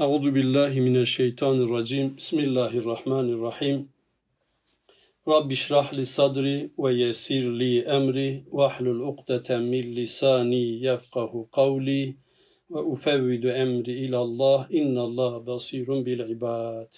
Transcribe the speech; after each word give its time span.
Euzu 0.00 0.34
billahi 0.34 0.80
mineşşeytanirracim. 0.80 2.16
Bismillahirrahmanirrahim. 2.16 3.88
Rabbi 5.28 5.56
şrah 5.56 5.94
li 5.94 6.06
sadri 6.06 6.70
ve 6.78 6.94
yessir 6.94 7.58
li 7.58 7.80
emri 7.80 8.44
ve 8.52 8.62
ahlul 8.62 9.00
ukdeten 9.00 9.62
min 9.62 9.96
lisani 9.96 10.84
yefkahu 10.84 11.48
kavli 11.50 12.16
ve 12.70 12.78
ufevvidu 12.78 13.48
emri 13.48 13.92
ilallah 13.92 14.70
innallah 14.70 15.46
basirun 15.46 16.06
bil 16.06 16.18
ibad. 16.18 16.92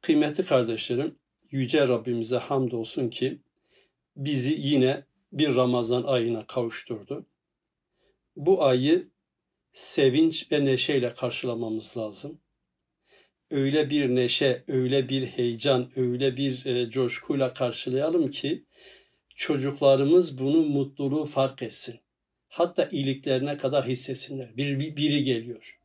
Kıymetli 0.00 0.44
kardeşlerim, 0.44 1.14
yüce 1.50 1.88
Rabbimize 1.88 2.36
hamdolsun 2.36 3.08
ki 3.08 3.38
bizi 4.16 4.56
yine 4.58 5.04
bir 5.32 5.56
Ramazan 5.56 6.02
ayına 6.02 6.46
kavuşturdu. 6.46 7.26
Bu 8.36 8.64
ayı 8.64 9.11
sevinç 9.72 10.52
ve 10.52 10.64
neşeyle 10.64 11.14
karşılamamız 11.14 11.96
lazım. 11.96 12.40
Öyle 13.50 13.90
bir 13.90 14.08
neşe, 14.08 14.64
öyle 14.68 15.08
bir 15.08 15.26
heyecan, 15.26 15.90
öyle 15.96 16.36
bir 16.36 16.66
e, 16.66 16.88
coşkuyla 16.88 17.52
karşılayalım 17.52 18.30
ki 18.30 18.64
çocuklarımız 19.34 20.38
bunu 20.38 20.62
mutluluğu 20.62 21.24
fark 21.24 21.62
etsin. 21.62 22.00
Hatta 22.48 22.88
iyiliklerine 22.92 23.56
kadar 23.56 23.86
hissetsinler. 23.86 24.56
Bir, 24.56 24.78
bir, 24.78 24.96
biri 24.96 25.22
geliyor. 25.22 25.78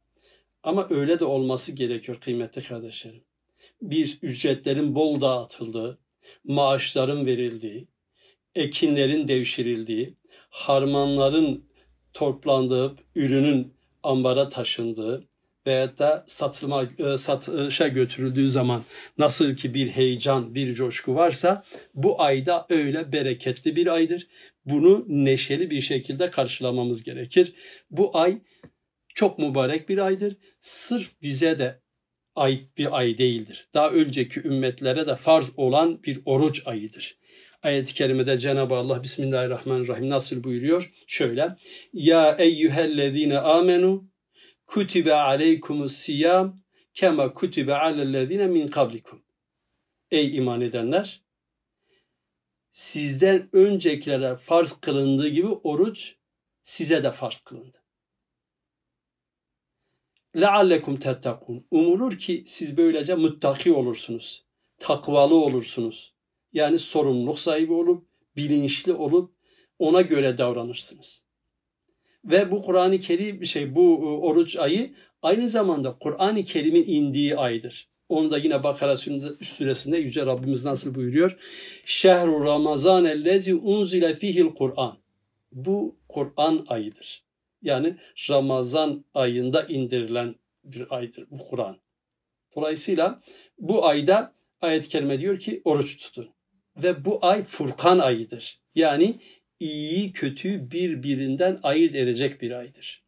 Ama 0.64 0.88
öyle 0.90 1.20
de 1.20 1.26
olması 1.26 1.72
gerekiyor 1.72 2.20
kıymetli 2.22 2.64
kardeşlerim. 2.64 3.24
Bir, 3.82 4.20
ücretlerin 4.22 4.96
bol 4.96 5.22
dağıtıldığı, 5.22 6.00
maaşların 6.44 7.26
verildiği, 7.26 7.88
ekinlerin 8.56 9.28
devşirildiği, 9.28 10.14
harmanların 10.50 11.70
toplandığı, 12.14 12.96
ürünün 13.16 13.77
ambara 14.04 14.50
taşındığı 14.50 15.28
veyahut 15.68 16.00
da 16.00 16.24
satılma, 16.28 16.88
e, 17.00 17.18
satışa 17.18 17.88
götürüldüğü 17.88 18.48
zaman 18.52 18.84
nasıl 19.18 19.56
ki 19.56 19.74
bir 19.74 19.90
heyecan, 19.90 20.56
bir 20.56 20.74
coşku 20.74 21.16
varsa 21.16 21.64
bu 21.94 22.22
ayda 22.22 22.66
öyle 22.70 23.12
bereketli 23.12 23.76
bir 23.76 23.88
aydır. 23.88 24.28
Bunu 24.66 25.06
neşeli 25.08 25.72
bir 25.72 25.82
şekilde 25.82 26.30
karşılamamız 26.30 27.04
gerekir. 27.04 27.54
Bu 27.92 28.18
ay 28.18 28.42
çok 29.16 29.40
mübarek 29.40 29.90
bir 29.90 29.98
aydır. 29.98 30.36
Sırf 30.60 31.22
bize 31.22 31.60
de 31.60 31.82
ait 32.36 32.78
bir 32.78 32.98
ay 32.98 33.18
değildir. 33.18 33.70
Daha 33.74 33.90
önceki 33.90 34.48
ümmetlere 34.48 35.08
de 35.08 35.16
farz 35.16 35.52
olan 35.58 36.04
bir 36.04 36.20
oruç 36.26 36.62
ayıdır. 36.66 37.18
Ayet-i 37.67 37.95
kerimede 37.95 38.39
Cenab-ı 38.39 38.75
Allah 38.75 39.03
Bismillahirrahmanirrahim 39.03 40.11
nasıl 40.11 40.45
buyuruyor? 40.45 40.93
Şöyle. 41.07 41.57
Ya 41.93 42.37
eyyühellezine 42.39 43.39
amenu 43.39 44.05
kutibe 44.67 45.15
aleykumus 45.15 45.93
siyam 45.93 46.61
kema 46.95 47.33
kutibe 47.33 47.75
alellezine 47.75 48.47
min 48.47 48.69
kablikum. 48.69 49.23
Ey 50.11 50.37
iman 50.37 50.61
edenler! 50.61 51.23
Sizden 52.73 53.49
öncekilere 53.53 54.37
farz 54.37 54.73
kılındığı 54.73 55.29
gibi 55.29 55.49
oruç 55.49 56.17
size 56.63 57.03
de 57.03 57.11
farz 57.11 57.39
kılındı. 57.39 57.83
لَعَلَّكُمْ 60.35 60.99
تَتَّقُونَ 60.99 61.63
Umulur 61.71 62.19
ki 62.19 62.43
siz 62.47 62.77
böylece 62.77 63.15
muttaki 63.15 63.73
olursunuz. 63.73 64.45
Takvalı 64.79 65.35
olursunuz. 65.35 66.15
Yani 66.58 66.80
sorumluluk 66.80 67.40
sahibi 67.40 67.74
olup, 67.74 68.06
bilinçli 68.38 68.94
olup 68.94 69.32
ona 69.80 70.02
göre 70.02 70.38
davranırsınız. 70.38 71.24
Ve 72.26 72.52
bu 72.52 72.62
Kur'an-ı 72.62 73.00
Kerim 73.00 73.46
şey 73.46 73.76
bu 73.76 73.82
e, 73.82 74.06
oruç 74.06 74.56
ayı 74.56 74.94
aynı 75.22 75.50
zamanda 75.50 75.98
Kur'an-ı 76.00 76.44
Kerim'in 76.44 76.84
indiği 76.88 77.38
aydır. 77.38 77.90
Onu 78.10 78.32
da 78.32 78.38
yine 78.38 78.64
Bakara 78.64 78.98
suresinde 79.42 79.98
Yüce 79.98 80.26
Rabbimiz 80.26 80.66
nasıl 80.66 80.96
buyuruyor? 80.96 81.38
Şehru 81.86 82.46
Ramazan 82.46 83.06
ellezi 83.06 83.56
unzile 83.56 84.14
fihil 84.14 84.46
Kur'an. 84.46 84.98
Bu 85.52 85.96
Kur'an 86.08 86.66
ayıdır. 86.68 87.24
Yani 87.62 87.98
Ramazan 88.30 89.06
ayında 89.14 89.64
indirilen 89.64 90.36
bir 90.64 90.86
aydır 90.90 91.28
bu 91.32 91.38
Kur'an. 91.38 91.78
Dolayısıyla 92.56 93.22
bu 93.60 93.88
ayda 93.88 94.34
ayet-i 94.62 94.90
kerime 94.90 95.20
diyor 95.20 95.40
ki 95.40 95.62
oruç 95.66 95.98
tutun 95.98 96.37
ve 96.84 97.06
bu 97.06 97.20
ay 97.22 97.44
Furkan 97.44 98.00
ayıdır. 98.00 98.60
Yani 98.76 99.20
iyi 99.60 100.12
kötü 100.12 100.72
birbirinden 100.72 101.60
ayırt 101.64 101.96
edecek 101.96 102.42
bir 102.42 102.52
aydır. 102.52 103.04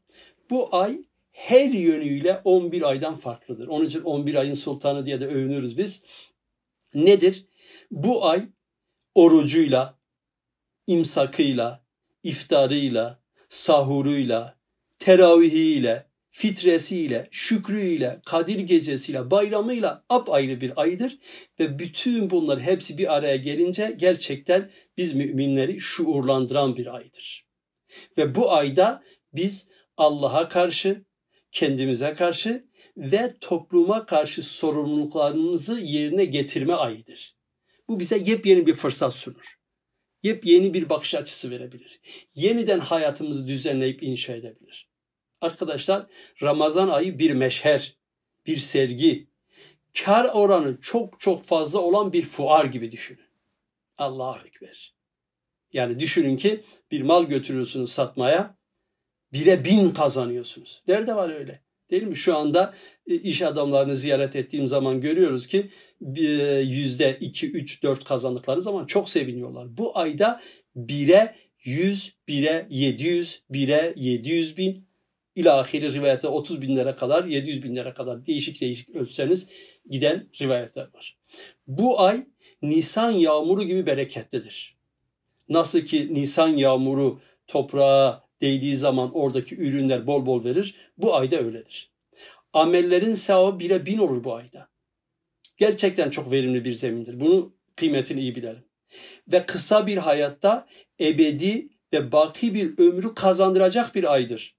Bu 0.50 0.76
ay 0.76 0.98
her 1.32 1.70
yönüyle 1.70 2.42
11 2.44 2.82
aydan 2.82 3.16
farklıdır. 3.16 3.68
Onun 3.68 3.86
için 3.86 4.02
11 4.02 4.36
ayın 4.36 4.54
sultanı 4.54 5.06
diye 5.06 5.22
de 5.22 5.28
övünürüz 5.28 5.78
biz. 5.78 6.02
Nedir? 6.94 7.46
Bu 7.92 8.26
ay 8.26 8.46
orucuyla, 9.16 10.00
imsakıyla, 10.88 11.84
iftarıyla, 12.24 13.20
sahuruyla, 13.50 14.58
teravihiyle, 15.00 16.09
fitresiyle, 16.30 17.28
şükrüyle, 17.32 18.22
Kadir 18.26 18.60
gecesiyle, 18.60 19.32
bayramıyla 19.32 20.06
apayrı 20.10 20.62
bir 20.62 20.82
aydır. 20.82 21.18
Ve 21.60 21.80
bütün 21.80 22.30
bunlar 22.30 22.62
hepsi 22.62 22.98
bir 22.98 23.16
araya 23.16 23.36
gelince 23.36 23.96
gerçekten 24.00 24.72
biz 24.98 25.16
müminleri 25.16 25.80
şuurlandıran 25.80 26.78
bir 26.78 26.96
aydır. 26.96 27.48
Ve 28.18 28.36
bu 28.36 28.54
ayda 28.54 29.04
biz 29.34 29.70
Allah'a 29.98 30.48
karşı, 30.48 31.06
kendimize 31.52 32.14
karşı 32.14 32.70
ve 32.98 33.34
topluma 33.42 34.06
karşı 34.06 34.44
sorumluluklarımızı 34.44 35.80
yerine 35.80 36.26
getirme 36.26 36.74
ayıdır. 36.74 37.36
Bu 37.88 38.00
bize 38.00 38.18
yepyeni 38.18 38.68
bir 38.68 38.76
fırsat 38.76 39.14
sunur. 39.14 39.60
Yepyeni 40.24 40.74
bir 40.74 40.90
bakış 40.90 41.16
açısı 41.16 41.52
verebilir. 41.52 42.00
Yeniden 42.36 42.80
hayatımızı 42.80 43.48
düzenleyip 43.48 44.04
inşa 44.04 44.34
edebilir. 44.34 44.89
Arkadaşlar 45.42 46.08
Ramazan 46.42 46.90
ayı 46.90 47.20
bir 47.20 47.32
meşher, 47.32 47.98
bir 48.46 48.58
sergi, 48.58 49.28
kar 50.04 50.26
oranı 50.34 50.80
çok 50.82 51.20
çok 51.20 51.44
fazla 51.44 51.80
olan 51.80 52.14
bir 52.14 52.24
fuar 52.24 52.66
gibi 52.66 52.92
düşünün. 52.92 53.30
Allahu 53.98 54.48
Ekber. 54.48 54.96
Yani 55.74 56.00
düşünün 56.00 56.36
ki 56.36 56.64
bir 56.92 57.02
mal 57.02 57.24
götürüyorsunuz 57.24 57.92
satmaya, 57.92 58.58
bire 59.34 59.66
bin 59.66 59.92
kazanıyorsunuz. 59.92 60.84
Nerede 60.88 61.16
var 61.16 61.30
öyle? 61.30 61.62
Değil 61.92 62.04
mi? 62.04 62.16
Şu 62.16 62.38
anda 62.38 62.74
e, 63.08 63.16
iş 63.16 63.42
adamlarını 63.42 63.96
ziyaret 63.96 64.36
ettiğim 64.36 64.68
zaman 64.68 65.02
görüyoruz 65.02 65.48
ki 65.48 65.70
yüzde 66.64 67.18
iki, 67.20 67.52
üç, 67.52 67.84
dört 67.84 68.04
kazandıkları 68.04 68.62
zaman 68.62 68.86
çok 68.86 69.10
seviniyorlar. 69.10 69.78
Bu 69.78 69.98
ayda 69.98 70.42
bire 70.76 71.36
yüz, 71.64 72.14
bire 72.28 72.68
yedi 72.70 73.04
yüz, 73.04 73.44
bire 73.50 73.94
yedi 73.96 74.30
yüz 74.30 74.58
bin, 74.58 74.89
İlahiri 75.40 75.94
rivayette 75.94 76.28
30 76.28 76.62
binlere 76.62 76.96
kadar 76.96 77.26
700 77.26 77.64
binlere 77.64 77.94
kadar 77.94 78.26
değişik 78.26 78.62
değişik 78.62 78.96
ölçseniz 78.96 79.48
giden 79.90 80.30
rivayetler 80.42 80.88
var. 80.94 81.18
Bu 81.68 82.02
ay 82.02 82.26
Nisan 82.62 83.12
yağmuru 83.12 83.64
gibi 83.64 83.86
bereketlidir. 83.86 84.78
Nasıl 85.50 85.80
ki 85.80 86.14
Nisan 86.14 86.48
yağmuru 86.48 87.20
toprağa 87.48 88.24
değdiği 88.42 88.76
zaman 88.76 89.12
oradaki 89.14 89.56
ürünler 89.56 90.08
bol 90.08 90.26
bol 90.26 90.44
verir. 90.44 90.76
Bu 90.98 91.16
ayda 91.16 91.38
öyledir. 91.38 91.92
Amellerin 92.54 93.14
sevabı 93.14 93.60
bile 93.60 93.86
bin 93.86 93.98
olur 93.98 94.24
bu 94.24 94.36
ayda. 94.36 94.70
Gerçekten 95.58 96.10
çok 96.10 96.32
verimli 96.32 96.66
bir 96.66 96.74
zemindir. 96.74 97.20
Bunu 97.20 97.54
kıymetini 97.76 98.20
iyi 98.20 98.36
bilelim. 98.36 98.64
Ve 99.32 99.46
kısa 99.46 99.88
bir 99.88 99.98
hayatta 99.98 100.68
ebedi 101.00 101.70
ve 101.94 102.12
baki 102.12 102.54
bir 102.54 102.78
ömrü 102.78 103.14
kazandıracak 103.14 103.96
bir 103.96 104.14
aydır. 104.14 104.59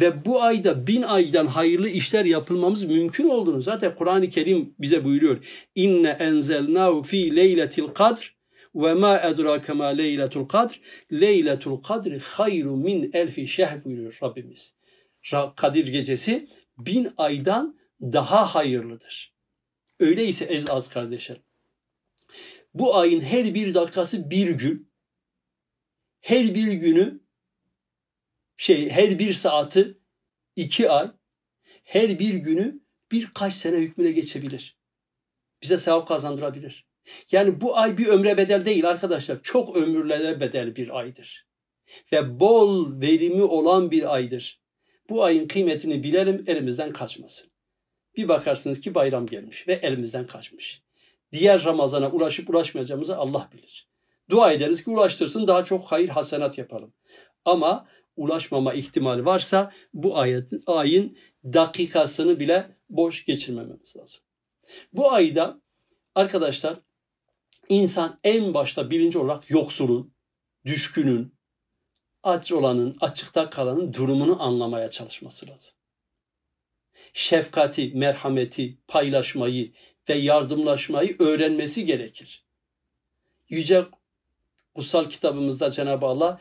Ve 0.00 0.24
bu 0.24 0.42
ayda 0.42 0.86
bin 0.86 1.02
aydan 1.02 1.46
hayırlı 1.46 1.88
işler 1.88 2.24
yapılmamız 2.24 2.84
mümkün 2.84 3.28
olduğunu 3.28 3.62
zaten 3.62 3.94
Kur'an-ı 3.94 4.28
Kerim 4.28 4.74
bize 4.78 5.04
buyuruyor. 5.04 5.66
İnne 5.74 6.08
enzelnahu 6.08 7.02
fi 7.02 7.36
leyletil 7.36 7.86
kadr 7.86 8.36
ve 8.74 8.94
ma 8.94 9.20
edrake 9.20 9.72
ma 9.72 9.86
leyletul 9.86 10.44
kadr. 10.44 10.80
Leyletul 11.12 11.82
kadri 11.82 12.18
hayru 12.18 12.76
min 12.76 13.10
elfi 13.12 13.48
şehr 13.48 13.84
buyuruyor 13.84 14.18
Rabbimiz. 14.22 14.74
Kadir 15.56 15.86
gecesi 15.86 16.48
bin 16.78 17.08
aydan 17.16 17.78
daha 18.00 18.54
hayırlıdır. 18.54 19.34
Öyleyse 20.00 20.44
ez 20.44 20.70
az 20.70 20.88
kardeşlerim. 20.88 21.42
Bu 22.74 22.96
ayın 22.96 23.20
her 23.20 23.54
bir 23.54 23.74
dakikası 23.74 24.30
bir 24.30 24.50
gün. 24.50 24.90
Her 26.20 26.54
bir 26.54 26.72
günü 26.72 27.23
şey 28.56 28.90
her 28.90 29.18
bir 29.18 29.32
saati 29.32 29.98
iki 30.56 30.90
ay, 30.90 31.10
her 31.84 32.18
bir 32.18 32.34
günü 32.34 32.80
birkaç 33.12 33.54
sene 33.54 33.76
hükmüne 33.76 34.12
geçebilir. 34.12 34.78
Bize 35.62 35.78
sevap 35.78 36.08
kazandırabilir. 36.08 36.86
Yani 37.32 37.60
bu 37.60 37.78
ay 37.78 37.98
bir 37.98 38.06
ömre 38.06 38.36
bedel 38.36 38.64
değil 38.64 38.88
arkadaşlar. 38.88 39.42
Çok 39.42 39.76
ömürlere 39.76 40.40
bedel 40.40 40.76
bir 40.76 40.98
aydır. 40.98 41.46
Ve 42.12 42.40
bol 42.40 43.00
verimi 43.00 43.42
olan 43.42 43.90
bir 43.90 44.14
aydır. 44.14 44.60
Bu 45.08 45.24
ayın 45.24 45.48
kıymetini 45.48 46.02
bilelim 46.02 46.44
elimizden 46.46 46.92
kaçmasın. 46.92 47.50
Bir 48.16 48.28
bakarsınız 48.28 48.80
ki 48.80 48.94
bayram 48.94 49.26
gelmiş 49.26 49.68
ve 49.68 49.74
elimizden 49.74 50.26
kaçmış. 50.26 50.82
Diğer 51.32 51.64
Ramazan'a 51.64 52.10
ulaşıp 52.10 52.50
ulaşmayacağımızı 52.50 53.16
Allah 53.16 53.48
bilir. 53.52 53.88
Dua 54.30 54.52
ederiz 54.52 54.84
ki 54.84 54.90
ulaştırsın 54.90 55.46
daha 55.46 55.64
çok 55.64 55.84
hayır 55.84 56.08
hasenat 56.08 56.58
yapalım. 56.58 56.94
Ama 57.44 57.86
ulaşmama 58.16 58.74
ihtimali 58.74 59.24
varsa 59.24 59.72
bu 59.94 60.18
ayetin, 60.18 60.62
ayın 60.66 61.16
dakikasını 61.44 62.40
bile 62.40 62.76
boş 62.90 63.24
geçirmememiz 63.24 63.96
lazım. 63.96 64.22
Bu 64.92 65.12
ayda 65.12 65.60
arkadaşlar 66.14 66.80
insan 67.68 68.20
en 68.24 68.54
başta 68.54 68.90
birinci 68.90 69.18
olarak 69.18 69.50
yoksulun, 69.50 70.14
düşkünün, 70.64 71.34
aç 72.22 72.52
olanın, 72.52 72.96
açıkta 73.00 73.50
kalanın 73.50 73.92
durumunu 73.92 74.42
anlamaya 74.42 74.90
çalışması 74.90 75.48
lazım. 75.48 75.74
Şefkati, 77.12 77.92
merhameti, 77.94 78.78
paylaşmayı 78.88 79.72
ve 80.08 80.14
yardımlaşmayı 80.14 81.16
öğrenmesi 81.18 81.84
gerekir. 81.84 82.44
Yüce 83.48 83.84
kutsal 84.74 85.08
kitabımızda 85.08 85.70
Cenab-ı 85.70 86.06
Allah 86.06 86.40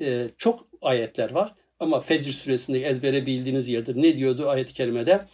e, 0.00 0.30
çok 0.36 0.69
ayetler 0.82 1.30
var 1.30 1.54
ama 1.80 2.00
Fecr 2.00 2.32
suresinde 2.32 2.86
ezbere 2.86 3.26
bildiğiniz 3.26 3.68
yerdir. 3.68 4.02
Ne 4.02 4.16
diyordu 4.16 4.48
ayet-i 4.48 4.74
kerimede? 4.74 5.26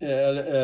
E, 0.00 0.06
e, 0.06 0.60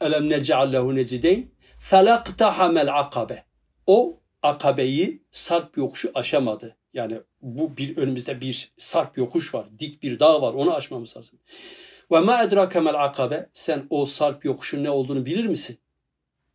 Elem 0.00 0.28
nec'allehu 0.28 0.94
necideyn 0.94 1.50
felaktahamel 1.78 2.98
akabe. 2.98 3.44
O 3.86 4.20
akabeyi 4.42 5.22
sarp 5.30 5.76
yokuşu 5.76 6.10
aşamadı. 6.14 6.76
Yani 6.94 7.20
bu 7.42 7.76
bir 7.76 7.96
önümüzde 7.96 8.40
bir 8.40 8.72
sarp 8.76 9.18
yokuş 9.18 9.54
var. 9.54 9.66
Dik 9.78 10.02
bir 10.02 10.18
dağ 10.18 10.42
var. 10.42 10.54
Onu 10.54 10.74
aşmamız 10.74 11.16
lazım. 11.16 11.38
Ve 12.12 12.20
ma 12.20 12.42
edrakemel 12.42 13.04
akabe. 13.04 13.50
Sen 13.52 13.86
o 13.90 14.06
sarp 14.06 14.44
yokuşun 14.44 14.84
ne 14.84 14.90
olduğunu 14.90 15.26
bilir 15.26 15.46
misin? 15.46 15.78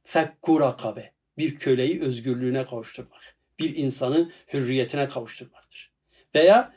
Fekkur 0.04 0.62
akabe. 0.62 1.12
Bir 1.38 1.56
köleyi 1.56 2.02
özgürlüğüne 2.02 2.66
kavuşturmak. 2.66 3.38
Bir 3.60 3.76
insanı 3.76 4.32
hürriyetine 4.54 5.08
kavuşturmaktır. 5.08 5.91
Veya 6.36 6.74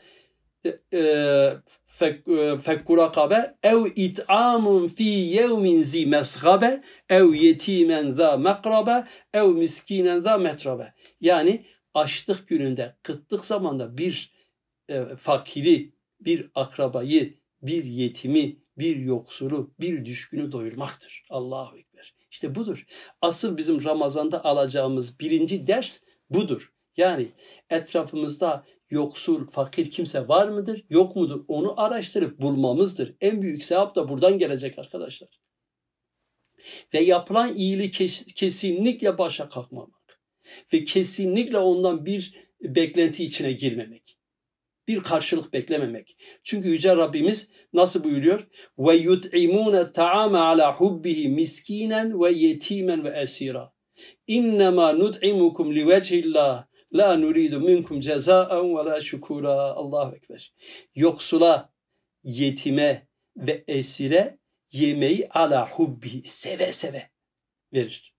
fekku 2.59 2.97
rakabe 2.97 3.55
ev 3.63 3.87
it'amun 3.97 4.89
fi 4.89 5.05
yevmin 5.05 5.83
zi 5.83 6.07
mesgabe 6.07 6.83
ev 7.09 7.35
yetimen 7.35 8.13
za 8.13 8.37
mekrabe 8.37 9.05
ev 9.35 9.49
miskinen 9.49 10.19
za 10.19 10.39
metrabe. 10.39 10.95
Yani 11.21 11.65
açlık 11.95 12.49
gününde, 12.49 12.97
kıtlık 13.03 13.45
zamanda 13.45 13.99
bir 13.99 14.33
e, 14.89 15.05
fakiri, 15.17 15.93
bir 16.21 16.51
akrabayı, 16.55 17.35
bir 17.63 17.85
yetimi, 17.85 18.57
bir 18.79 18.97
yoksulu, 18.97 19.75
bir 19.81 20.05
düşkünü 20.05 20.53
doyurmaktır. 20.53 21.25
Allahu 21.31 21.79
Ekber. 21.79 22.15
İşte 22.31 22.55
budur. 22.55 22.87
Asıl 23.23 23.57
bizim 23.57 23.85
Ramazan'da 23.85 24.45
alacağımız 24.45 25.21
birinci 25.21 25.67
ders 25.67 26.01
budur. 26.31 26.74
Yani 26.97 27.33
etrafımızda 27.71 28.65
yoksul, 28.91 29.47
fakir 29.47 29.91
kimse 29.91 30.29
var 30.29 30.49
mıdır, 30.49 30.85
yok 30.91 31.17
mudur? 31.17 31.45
Onu 31.49 31.81
araştırıp 31.81 32.41
bulmamızdır. 32.41 33.15
En 33.21 33.43
büyük 33.43 33.63
sevap 33.63 33.97
da 33.97 34.09
buradan 34.09 34.39
gelecek 34.39 34.79
arkadaşlar. 34.79 35.41
Ve 36.95 37.01
yapılan 37.01 37.55
iyiliği 37.55 37.91
kes, 37.91 38.35
kesinlikle 38.35 39.19
başa 39.19 39.49
kalkmamak. 39.49 40.21
Ve 40.73 40.85
kesinlikle 40.85 41.59
ondan 41.59 42.07
bir 42.07 42.35
beklenti 42.61 43.25
içine 43.25 43.53
girmemek. 43.53 44.19
Bir 44.89 45.01
karşılık 45.01 45.53
beklememek. 45.53 46.17
Çünkü 46.43 46.69
Yüce 46.69 46.97
Rabbimiz 46.97 47.49
nasıl 47.73 48.05
buyuruyor? 48.05 48.49
Ve 48.79 48.97
yut'imune 48.97 49.93
ta'ame 49.93 50.39
ala 50.39 50.75
hubbihi 50.75 51.29
miskinen 51.29 52.23
ve 52.23 52.31
yetimen 52.31 53.05
ve 53.05 53.21
esira. 53.21 53.75
İnnemâ 54.27 54.93
nud'imukum 54.93 55.75
li 55.75 55.89
vecihillah 55.89 56.67
La 56.95 57.17
nuridu 57.17 57.61
minkum 57.61 58.01
cezaen 58.01 58.77
ve 58.77 58.85
la 58.85 59.01
şukura. 59.01 59.53
Allahu 59.53 60.17
Ekber. 60.17 60.53
Yoksula, 60.95 61.73
yetime 62.25 63.09
ve 63.37 63.65
esire 63.69 64.39
yemeği 64.73 65.29
ala 65.29 65.69
hubbi 65.69 66.23
seve 66.25 66.73
seve 66.73 67.11
verir. 67.73 68.15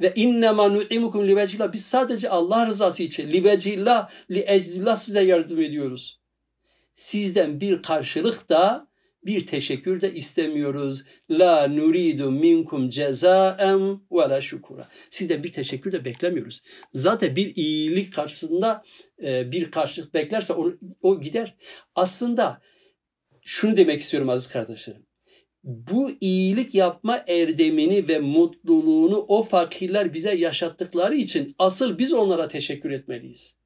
Ve 0.00 0.12
innema 0.14 0.68
nu'imukum 0.68 1.28
li 1.28 1.36
vecihillah. 1.36 1.72
Biz 1.72 1.86
sadece 1.86 2.28
Allah 2.30 2.66
rızası 2.66 3.02
için 3.02 3.30
li 3.30 3.44
vecihillah, 3.44 4.10
li 4.30 4.44
eclillah 4.46 4.96
size 4.96 5.20
yardım 5.20 5.60
ediyoruz. 5.60 6.20
Sizden 6.94 7.60
bir 7.60 7.82
karşılık 7.82 8.48
da 8.48 8.89
bir 9.26 9.46
teşekkür 9.46 10.00
de 10.00 10.14
istemiyoruz. 10.14 11.04
La 11.30 11.68
nuridu 11.68 12.30
minkum 12.30 12.88
cezaen 12.88 14.00
ve 14.12 14.28
la 14.28 14.40
şukura. 14.40 14.88
Sizden 15.10 15.42
bir 15.42 15.52
teşekkür 15.52 15.92
de 15.92 16.04
beklemiyoruz. 16.04 16.62
Zaten 16.92 17.36
bir 17.36 17.56
iyilik 17.56 18.14
karşısında 18.14 18.82
e, 19.22 19.52
bir 19.52 19.70
karşılık 19.70 20.14
beklerse 20.14 20.52
o, 20.52 20.72
o 21.02 21.20
gider. 21.20 21.56
Aslında 21.94 22.60
şunu 23.42 23.76
demek 23.76 24.00
istiyorum 24.00 24.28
aziz 24.28 24.52
kardeşlerim. 24.52 25.06
Bu 25.64 26.10
iyilik 26.20 26.74
yapma 26.74 27.24
erdemini 27.26 28.08
ve 28.08 28.18
mutluluğunu 28.18 29.24
o 29.28 29.42
fakirler 29.42 30.14
bize 30.14 30.34
yaşattıkları 30.34 31.14
için 31.14 31.54
asıl 31.58 31.98
biz 31.98 32.12
onlara 32.12 32.48
teşekkür 32.48 32.90
etmeliyiz. 32.90 33.56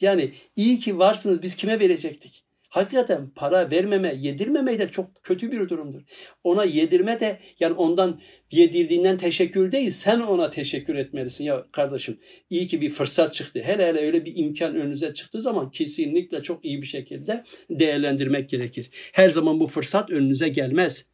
Yani 0.00 0.32
iyi 0.56 0.78
ki 0.78 0.98
varsınız 0.98 1.42
biz 1.42 1.56
kime 1.56 1.80
verecektik? 1.80 2.44
Hakikaten 2.72 3.30
para 3.30 3.70
vermeme, 3.70 4.14
yedirmeme 4.18 4.78
de 4.78 4.88
çok 4.88 5.24
kötü 5.24 5.52
bir 5.52 5.68
durumdur. 5.68 6.02
Ona 6.44 6.64
yedirme 6.64 7.20
de 7.20 7.38
yani 7.60 7.74
ondan 7.74 8.20
yedirdiğinden 8.50 9.16
teşekkür 9.16 9.72
değil, 9.72 9.90
sen 9.90 10.20
ona 10.20 10.50
teşekkür 10.50 10.94
etmelisin. 10.94 11.44
Ya 11.44 11.64
kardeşim 11.72 12.18
iyi 12.50 12.66
ki 12.66 12.80
bir 12.80 12.90
fırsat 12.90 13.34
çıktı. 13.34 13.60
Hele 13.64 13.86
hele 13.86 13.98
öyle 13.98 14.24
bir 14.24 14.36
imkan 14.36 14.74
önünüze 14.74 15.14
çıktığı 15.14 15.40
zaman 15.40 15.70
kesinlikle 15.70 16.42
çok 16.42 16.64
iyi 16.64 16.82
bir 16.82 16.86
şekilde 16.86 17.44
değerlendirmek 17.70 18.48
gerekir. 18.48 18.90
Her 19.12 19.30
zaman 19.30 19.60
bu 19.60 19.66
fırsat 19.66 20.10
önünüze 20.10 20.48
gelmez. 20.48 21.06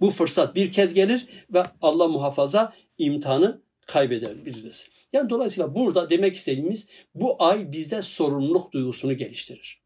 Bu 0.00 0.10
fırsat 0.10 0.54
bir 0.54 0.72
kez 0.72 0.94
gelir 0.94 1.26
ve 1.54 1.62
Allah 1.80 2.08
muhafaza 2.08 2.72
imtihanı 2.98 3.62
kaybedebiliriz. 3.86 4.88
Yani 5.12 5.30
dolayısıyla 5.30 5.74
burada 5.74 6.10
demek 6.10 6.34
istediğimiz 6.34 6.86
bu 7.14 7.42
ay 7.44 7.72
bizde 7.72 8.02
sorumluluk 8.02 8.72
duygusunu 8.72 9.16
geliştirir 9.16 9.81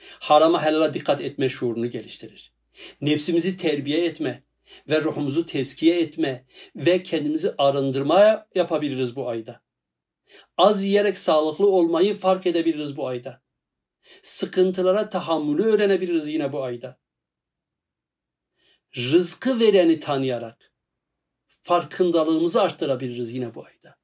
harama 0.00 0.64
helala 0.64 0.94
dikkat 0.94 1.20
etme 1.20 1.48
şuurunu 1.48 1.90
geliştirir. 1.90 2.52
Nefsimizi 3.00 3.56
terbiye 3.56 4.04
etme 4.04 4.42
ve 4.90 5.00
ruhumuzu 5.00 5.46
teskiye 5.46 6.00
etme 6.00 6.44
ve 6.76 7.02
kendimizi 7.02 7.54
arındırmaya 7.58 8.48
yapabiliriz 8.54 9.16
bu 9.16 9.28
ayda. 9.28 9.60
Az 10.56 10.84
yiyerek 10.84 11.18
sağlıklı 11.18 11.66
olmayı 11.70 12.14
fark 12.14 12.46
edebiliriz 12.46 12.96
bu 12.96 13.06
ayda. 13.06 13.42
Sıkıntılara 14.22 15.08
tahammülü 15.08 15.62
öğrenebiliriz 15.62 16.28
yine 16.28 16.52
bu 16.52 16.62
ayda. 16.62 16.98
Rızkı 18.96 19.60
vereni 19.60 20.00
tanıyarak 20.00 20.72
farkındalığımızı 21.62 22.62
arttırabiliriz 22.62 23.32
yine 23.32 23.54
bu 23.54 23.64
ayda. 23.64 23.96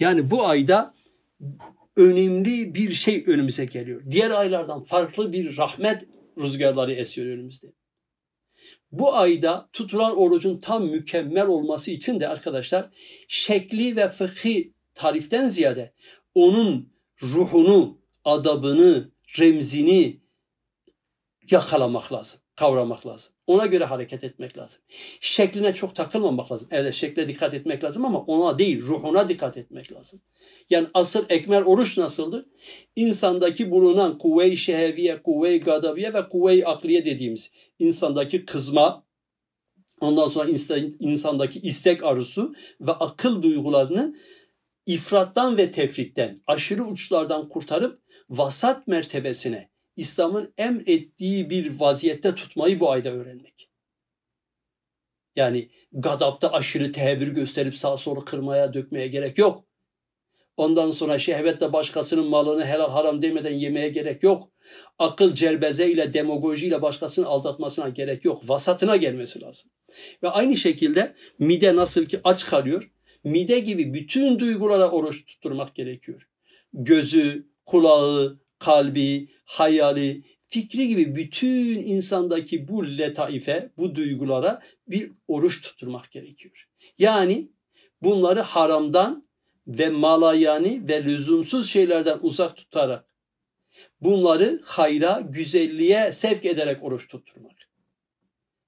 Yani 0.00 0.30
bu 0.30 0.46
ayda 0.46 0.94
önemli 1.96 2.74
bir 2.74 2.92
şey 2.92 3.24
önümüze 3.26 3.64
geliyor. 3.64 4.02
Diğer 4.10 4.30
aylardan 4.30 4.82
farklı 4.82 5.32
bir 5.32 5.56
rahmet 5.56 6.06
rüzgarları 6.40 6.92
esiyor 6.94 7.26
önümüzde. 7.26 7.72
Bu 8.92 9.14
ayda 9.14 9.68
tutulan 9.72 10.18
orucun 10.18 10.60
tam 10.60 10.86
mükemmel 10.86 11.46
olması 11.46 11.90
için 11.90 12.20
de 12.20 12.28
arkadaşlar 12.28 12.90
şekli 13.28 13.96
ve 13.96 14.08
fıkhi 14.08 14.72
tariften 14.94 15.48
ziyade 15.48 15.92
onun 16.34 16.92
ruhunu, 17.22 18.00
adabını, 18.24 19.10
remzini 19.38 20.20
yakalamak 21.50 22.12
lazım 22.12 22.40
kavramak 22.56 23.06
lazım. 23.06 23.32
Ona 23.46 23.66
göre 23.66 23.84
hareket 23.84 24.24
etmek 24.24 24.58
lazım. 24.58 24.80
Şekline 25.20 25.74
çok 25.74 25.94
takılmamak 25.94 26.52
lazım. 26.52 26.68
Evet 26.70 26.94
şekle 26.94 27.28
dikkat 27.28 27.54
etmek 27.54 27.84
lazım 27.84 28.04
ama 28.04 28.20
ona 28.20 28.58
değil 28.58 28.82
ruhuna 28.82 29.28
dikkat 29.28 29.56
etmek 29.56 29.92
lazım. 29.92 30.20
Yani 30.70 30.86
asıl 30.94 31.24
ekmer 31.28 31.62
oruç 31.62 31.98
nasıldır? 31.98 32.46
İnsandaki 32.96 33.70
bulunan 33.70 34.18
kuvve-i 34.18 34.56
şeheviye, 34.56 35.22
kuvve-i 35.22 35.60
gadabiye 35.60 36.14
ve 36.14 36.28
kuvve-i 36.28 36.64
akliye 36.64 37.04
dediğimiz 37.04 37.50
insandaki 37.78 38.44
kızma, 38.44 39.06
ondan 40.00 40.28
sonra 40.28 40.50
insandaki 41.00 41.60
istek 41.60 42.04
arzusu 42.04 42.54
ve 42.80 42.92
akıl 42.92 43.42
duygularını 43.42 44.16
ifrattan 44.86 45.56
ve 45.56 45.70
tefrikten, 45.70 46.38
aşırı 46.46 46.84
uçlardan 46.84 47.48
kurtarıp 47.48 48.00
vasat 48.30 48.86
mertebesine, 48.86 49.70
İslam'ın 49.96 50.54
emrettiği 50.58 51.50
bir 51.50 51.80
vaziyette 51.80 52.34
tutmayı 52.34 52.80
bu 52.80 52.90
ayda 52.90 53.10
öğrenmek. 53.10 53.70
Yani 55.36 55.68
gadapta 55.92 56.52
aşırı 56.52 56.92
tehevvür 56.92 57.28
gösterip 57.28 57.76
sağ 57.76 57.96
solu 57.96 58.24
kırmaya, 58.24 58.74
dökmeye 58.74 59.08
gerek 59.08 59.38
yok. 59.38 59.64
Ondan 60.56 60.90
sonra 60.90 61.18
şehvetle 61.18 61.72
başkasının 61.72 62.26
malını 62.26 62.66
helal 62.66 62.90
haram 62.90 63.22
demeden 63.22 63.52
yemeye 63.52 63.88
gerek 63.88 64.22
yok. 64.22 64.50
Akıl 64.98 65.34
cerbeze 65.34 65.90
ile 65.90 66.12
demagoji 66.12 66.82
başkasını 66.82 67.26
aldatmasına 67.26 67.88
gerek 67.88 68.24
yok. 68.24 68.48
Vasatına 68.48 68.96
gelmesi 68.96 69.40
lazım. 69.40 69.70
Ve 70.22 70.28
aynı 70.28 70.56
şekilde 70.56 71.14
mide 71.38 71.76
nasıl 71.76 72.04
ki 72.04 72.20
aç 72.24 72.46
kalıyor. 72.46 72.90
Mide 73.24 73.58
gibi 73.58 73.94
bütün 73.94 74.38
duygulara 74.38 74.90
oruç 74.90 75.26
tutturmak 75.26 75.74
gerekiyor. 75.74 76.28
Gözü, 76.72 77.46
kulağı, 77.66 78.40
kalbi, 78.58 79.28
hayali, 79.44 80.22
fikri 80.48 80.88
gibi 80.88 81.14
bütün 81.14 81.78
insandaki 81.78 82.68
bu 82.68 82.86
letaife, 82.86 83.72
bu 83.78 83.94
duygulara 83.94 84.62
bir 84.88 85.12
oruç 85.28 85.62
tutturmak 85.62 86.10
gerekiyor. 86.10 86.68
Yani 86.98 87.50
bunları 88.02 88.40
haramdan 88.40 89.28
ve 89.66 89.88
malayani 89.88 90.88
ve 90.88 91.04
lüzumsuz 91.04 91.70
şeylerden 91.70 92.18
uzak 92.22 92.56
tutarak 92.56 93.06
bunları 94.00 94.60
hayra, 94.64 95.20
güzelliğe 95.28 96.12
sevk 96.12 96.44
ederek 96.44 96.82
oruç 96.82 97.08
tutturmak. 97.08 97.56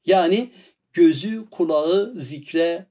Yani 0.06 0.52
gözü, 0.92 1.50
kulağı 1.50 2.12
zikre, 2.16 2.86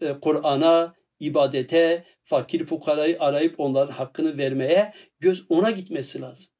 e, 0.00 0.20
Kur'an'a, 0.20 0.94
ibadete, 1.22 2.04
fakir 2.22 2.66
fukarayı 2.66 3.16
arayıp 3.20 3.60
onların 3.60 3.92
hakkını 3.92 4.38
vermeye 4.38 4.92
göz 5.20 5.44
ona 5.48 5.70
gitmesi 5.70 6.20
lazım. 6.20 6.52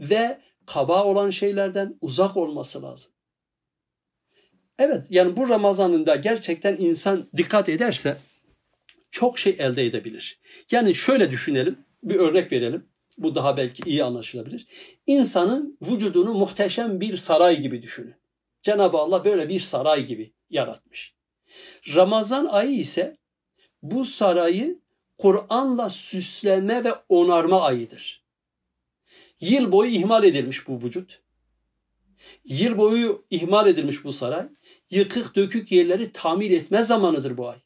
Ve 0.00 0.40
kaba 0.66 1.04
olan 1.04 1.30
şeylerden 1.30 1.98
uzak 2.00 2.36
olması 2.36 2.82
lazım. 2.82 3.12
Evet 4.78 5.06
yani 5.10 5.36
bu 5.36 5.48
Ramazan'ında 5.48 6.16
gerçekten 6.16 6.76
insan 6.76 7.30
dikkat 7.36 7.68
ederse 7.68 8.16
çok 9.10 9.38
şey 9.38 9.56
elde 9.58 9.86
edebilir. 9.86 10.40
Yani 10.70 10.94
şöyle 10.94 11.30
düşünelim, 11.30 11.78
bir 12.02 12.16
örnek 12.16 12.52
verelim. 12.52 12.88
Bu 13.18 13.34
daha 13.34 13.56
belki 13.56 13.82
iyi 13.90 14.04
anlaşılabilir. 14.04 14.66
İnsanın 15.06 15.78
vücudunu 15.82 16.34
muhteşem 16.34 17.00
bir 17.00 17.16
saray 17.16 17.60
gibi 17.60 17.82
düşünün. 17.82 18.14
Cenab-ı 18.62 18.96
Allah 18.96 19.24
böyle 19.24 19.48
bir 19.48 19.58
saray 19.58 20.06
gibi 20.06 20.34
yaratmış. 20.50 21.14
Ramazan 21.94 22.46
ayı 22.46 22.78
ise 22.78 23.16
bu 23.84 24.04
sarayı 24.04 24.78
Kur'an'la 25.18 25.88
süsleme 25.88 26.84
ve 26.84 26.92
onarma 27.08 27.62
ayıdır. 27.62 28.24
Yıl 29.40 29.72
boyu 29.72 29.90
ihmal 29.90 30.24
edilmiş 30.24 30.68
bu 30.68 30.82
vücut. 30.82 31.20
Yıl 32.44 32.78
boyu 32.78 33.24
ihmal 33.30 33.68
edilmiş 33.68 34.04
bu 34.04 34.12
saray. 34.12 34.46
Yıkık 34.90 35.36
dökük 35.36 35.72
yerleri 35.72 36.12
tamir 36.12 36.50
etme 36.50 36.82
zamanıdır 36.82 37.36
bu 37.36 37.48
ay. 37.48 37.56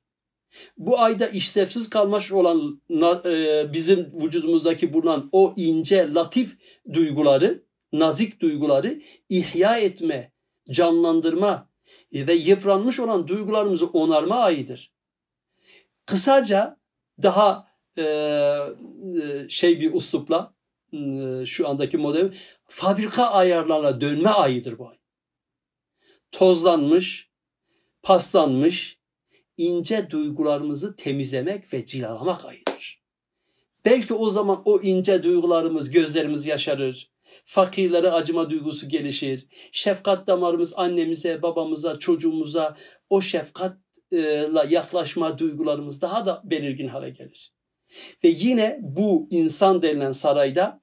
Bu 0.79 1.01
ayda 1.01 1.29
işlevsiz 1.29 1.91
kalmış 1.91 2.33
olan 2.33 2.83
e, 3.25 3.73
bizim 3.73 4.13
vücudumuzdaki 4.23 4.93
bulunan 4.93 5.29
o 5.33 5.55
ince, 5.57 6.15
latif 6.15 6.59
duyguları, 6.93 7.63
nazik 7.93 8.41
duyguları 8.41 9.01
ihya 9.29 9.79
etme, 9.79 10.33
canlandırma 10.71 11.69
ve 12.13 12.35
yıpranmış 12.35 13.01
olan 13.01 13.29
duygularımızı 13.29 13.87
onarma 13.87 14.37
ayıdır. 14.37 14.98
Kısaca 16.09 16.77
daha 17.23 17.69
e, 17.97 18.03
e 18.03 19.49
şey 19.49 19.81
bir 19.81 19.95
uslupla 19.95 20.55
e, 20.93 20.99
şu 21.47 21.69
andaki 21.69 21.99
model 21.99 22.35
fabrika 22.69 23.25
ayarlarına 23.25 24.01
dönme 24.01 24.29
ayıdır 24.29 24.79
bu 24.79 24.89
ay. 24.89 24.97
Tozlanmış, 26.33 27.31
paslanmış, 28.03 28.99
ince 29.57 30.11
duygularımızı 30.11 30.97
temizlemek 30.97 31.73
ve 31.75 31.85
cilalamak 31.85 32.45
ayıdır. 32.45 33.03
Belki 33.85 34.15
o 34.15 34.29
zaman 34.29 34.63
o 34.65 34.81
ince 34.81 35.23
duygularımız, 35.23 35.91
gözlerimiz 35.91 36.47
yaşarır. 36.47 37.11
Fakirlere 37.45 38.11
acıma 38.11 38.51
duygusu 38.51 38.89
gelişir. 38.89 39.47
Şefkat 39.73 40.27
damarımız 40.27 40.73
annemize, 40.77 41.43
babamıza, 41.43 41.99
çocuğumuza 41.99 42.77
o 43.11 43.21
şefkatla 43.21 43.88
yaklaşma 44.69 45.39
duygularımız 45.39 46.03
daha 46.03 46.27
da 46.27 46.43
belirgin 46.45 46.89
hale 46.89 47.11
gelir. 47.11 47.53
Ve 48.25 48.29
yine 48.29 48.79
bu 48.81 49.29
insan 49.31 49.83
denilen 49.83 50.13
sarayda 50.13 50.81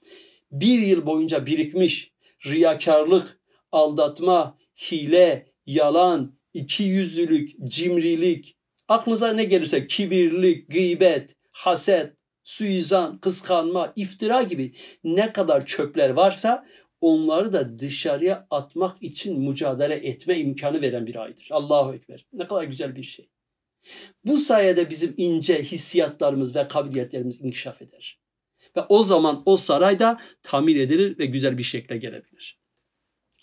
bir 0.51 0.79
yıl 0.79 1.05
boyunca 1.05 1.45
birikmiş 1.45 2.11
riyakarlık, 2.45 3.39
aldatma, 3.71 4.57
hile, 4.91 5.47
yalan, 5.65 6.35
ikiyüzlülük, 6.53 7.49
cimrilik, 7.63 8.57
aklınıza 8.87 9.33
ne 9.33 9.43
gelirse 9.43 9.87
kibirlik, 9.87 10.69
gıybet, 10.69 11.35
haset, 11.51 12.13
suizan, 12.43 13.19
kıskanma, 13.19 13.93
iftira 13.95 14.41
gibi 14.41 14.73
ne 15.03 15.33
kadar 15.33 15.65
çöpler 15.65 16.09
varsa 16.09 16.65
onları 17.05 17.53
da 17.53 17.79
dışarıya 17.79 18.47
atmak 18.49 19.03
için 19.03 19.39
mücadele 19.39 19.95
etme 19.95 20.37
imkanı 20.37 20.81
veren 20.81 21.07
bir 21.07 21.15
aydır. 21.15 21.47
Allahu 21.51 21.93
Ekber. 21.93 22.25
Ne 22.33 22.47
kadar 22.47 22.63
güzel 22.63 22.95
bir 22.95 23.03
şey. 23.03 23.29
Bu 24.25 24.37
sayede 24.37 24.89
bizim 24.89 25.13
ince 25.17 25.63
hissiyatlarımız 25.63 26.55
ve 26.55 26.67
kabiliyetlerimiz 26.67 27.41
inkişaf 27.41 27.81
eder. 27.81 28.19
Ve 28.77 28.81
o 28.89 29.03
zaman 29.03 29.43
o 29.45 29.55
sarayda 29.55 30.17
tamir 30.43 30.75
edilir 30.75 31.19
ve 31.19 31.25
güzel 31.25 31.57
bir 31.57 31.63
şekle 31.63 31.97
gelebilir. 31.97 32.59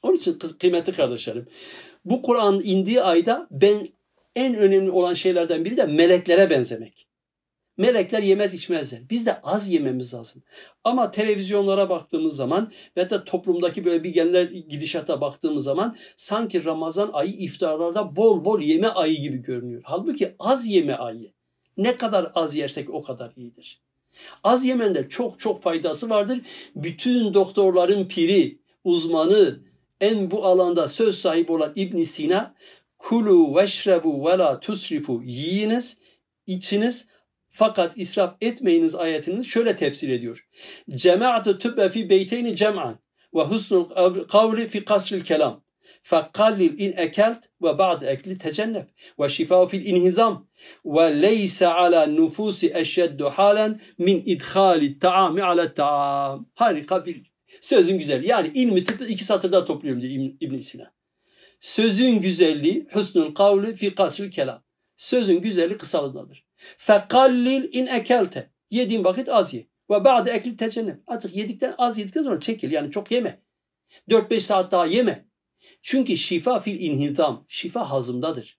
Onun 0.02 0.16
için 0.16 0.38
kıymetli 0.58 0.92
kardeşlerim, 0.92 1.46
bu 2.04 2.22
Kur'an 2.22 2.60
indiği 2.64 3.02
ayda 3.02 3.48
ben 3.50 3.88
en 4.36 4.54
önemli 4.54 4.90
olan 4.90 5.14
şeylerden 5.14 5.64
biri 5.64 5.76
de 5.76 5.84
meleklere 5.84 6.50
benzemek. 6.50 7.06
Melekler 7.82 8.22
yemez 8.22 8.54
içmezler. 8.54 9.00
Biz 9.10 9.26
de 9.26 9.40
az 9.40 9.70
yememiz 9.70 10.14
lazım. 10.14 10.42
Ama 10.84 11.10
televizyonlara 11.10 11.88
baktığımız 11.88 12.36
zaman 12.36 12.72
ve 12.96 13.10
de 13.10 13.24
toplumdaki 13.24 13.84
böyle 13.84 14.04
bir 14.04 14.10
genel 14.10 14.52
gidişata 14.52 15.20
baktığımız 15.20 15.64
zaman 15.64 15.96
sanki 16.16 16.64
Ramazan 16.64 17.10
ayı 17.12 17.32
iftarlarda 17.32 18.16
bol 18.16 18.44
bol 18.44 18.60
yeme 18.60 18.88
ayı 18.88 19.20
gibi 19.20 19.36
görünüyor. 19.36 19.82
Halbuki 19.84 20.34
az 20.38 20.68
yeme 20.68 20.94
ayı. 20.94 21.32
Ne 21.76 21.96
kadar 21.96 22.30
az 22.34 22.54
yersek 22.54 22.90
o 22.90 23.02
kadar 23.02 23.32
iyidir. 23.36 23.80
Az 24.44 24.64
yemende 24.64 25.08
çok 25.08 25.38
çok 25.38 25.62
faydası 25.62 26.10
vardır. 26.10 26.40
Bütün 26.76 27.34
doktorların 27.34 28.08
piri, 28.08 28.58
uzmanı, 28.84 29.60
en 30.00 30.30
bu 30.30 30.44
alanda 30.44 30.88
söz 30.88 31.18
sahibi 31.18 31.52
olan 31.52 31.72
İbn 31.76 32.02
Sina 32.02 32.54
kulu 32.98 33.56
veşrebu 33.56 34.26
ve 34.26 34.38
la 34.38 34.60
tusrifu 34.60 35.22
yiyiniz, 35.24 35.98
içiniz 36.46 37.06
fakat 37.54 37.98
israf 37.98 38.34
etmeyiniz 38.40 38.94
ayetini 38.94 39.44
şöyle 39.44 39.76
tefsir 39.76 40.08
ediyor. 40.08 40.46
Cemaatü 40.90 41.58
tübbe 41.58 41.90
fi 41.90 42.10
beyteyni 42.10 42.56
cem'an 42.56 42.98
ve 43.34 43.42
husnul 43.42 43.84
kavli 44.24 44.68
fi 44.68 44.84
kasril 44.84 45.24
kelam. 45.24 45.64
Fakallil 46.02 46.78
in 46.78 46.92
ekelt 46.92 47.38
ve 47.62 47.78
ba'd 47.78 48.02
ekli 48.02 48.38
tecennep 48.38 48.88
ve 49.20 49.28
şifa 49.28 49.66
fil 49.66 49.86
inhizam 49.86 50.48
ve 50.84 51.22
leyse 51.22 51.66
ala 51.66 52.06
nufusi 52.06 52.72
eşeddu 52.74 53.30
halen 53.30 53.80
min 53.98 54.22
idhali 54.26 54.98
taami 54.98 55.42
ala 55.42 55.74
taam. 55.74 56.46
Harika 56.54 57.06
bir 57.06 57.32
sözün 57.60 57.98
güzel. 57.98 58.24
Yani 58.24 58.50
ilmi 58.54 58.84
iki 59.08 59.24
satırda 59.24 59.64
topluyorum 59.64 60.02
diyor 60.02 60.32
ibn 60.40 60.58
Sina. 60.58 60.92
Sözün 61.60 62.20
güzelliği 62.20 62.86
husnul 62.92 63.34
kavli 63.34 63.76
fi 63.76 63.94
kasril 63.94 64.30
kelam. 64.30 64.62
Sözün 64.96 65.40
güzelliği 65.40 65.78
kısalığındadır. 65.78 66.44
Fekallil 66.76 67.68
in 67.72 67.86
ekelte. 67.86 68.50
Yediğin 68.70 69.04
vakit 69.04 69.28
az 69.28 69.54
ye. 69.54 69.66
Ve 69.90 70.04
ba'de 70.04 70.30
ekli 70.30 70.56
tecennem. 70.56 71.02
Artık 71.06 71.36
yedikten 71.36 71.74
az 71.78 71.98
yedikten 71.98 72.22
sonra 72.22 72.40
çekil. 72.40 72.70
Yani 72.70 72.90
çok 72.90 73.10
yeme. 73.10 73.42
4-5 74.08 74.40
saat 74.40 74.72
daha 74.72 74.86
yeme. 74.86 75.28
Çünkü 75.82 76.16
şifa 76.16 76.58
fil 76.58 76.80
inhitam. 76.80 77.44
Şifa 77.48 77.90
hazımdadır. 77.90 78.58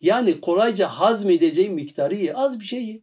Yani 0.00 0.40
kolayca 0.40 0.88
hazmedeceğin 0.88 1.74
miktarı 1.74 2.14
ye. 2.14 2.34
Az 2.34 2.60
bir 2.60 2.64
şey 2.64 2.84
ye. 2.84 3.02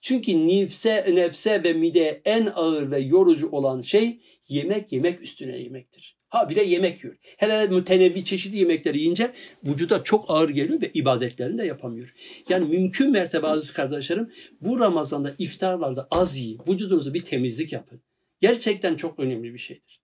Çünkü 0.00 0.48
nefse, 0.48 1.14
nefse 1.14 1.62
ve 1.62 1.72
mide 1.72 2.22
en 2.24 2.46
ağır 2.46 2.90
ve 2.90 2.98
yorucu 2.98 3.50
olan 3.50 3.80
şey 3.80 4.20
yemek 4.48 4.92
yemek 4.92 5.22
üstüne 5.22 5.56
yemektir. 5.56 6.17
Ha 6.28 6.48
bile 6.48 6.62
yemek 6.62 7.04
yiyor. 7.04 7.16
Hele 7.22 7.66
mütenevvi 7.66 8.24
çeşitli 8.24 8.58
yemekleri 8.58 8.98
yiyince 8.98 9.32
vücuda 9.66 10.02
çok 10.02 10.24
ağır 10.28 10.48
geliyor 10.48 10.80
ve 10.80 10.90
ibadetlerini 10.94 11.58
de 11.58 11.64
yapamıyor. 11.66 12.14
Yani 12.48 12.64
mümkün 12.68 13.10
mertebe 13.10 13.46
aziz 13.46 13.72
kardeşlerim 13.72 14.32
bu 14.60 14.80
Ramazan'da 14.80 15.34
iftarlarda 15.38 16.08
az 16.10 16.38
yiyin. 16.38 16.60
Vücudunuza 16.68 17.14
bir 17.14 17.24
temizlik 17.24 17.72
yapın. 17.72 18.02
Gerçekten 18.40 18.96
çok 18.96 19.18
önemli 19.18 19.54
bir 19.54 19.58
şeydir. 19.58 20.02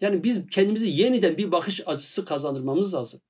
Yani 0.00 0.24
biz 0.24 0.46
kendimizi 0.46 0.90
yeniden 0.90 1.36
bir 1.36 1.52
bakış 1.52 1.88
açısı 1.88 2.24
kazandırmamız 2.24 2.94
lazım. 2.94 3.20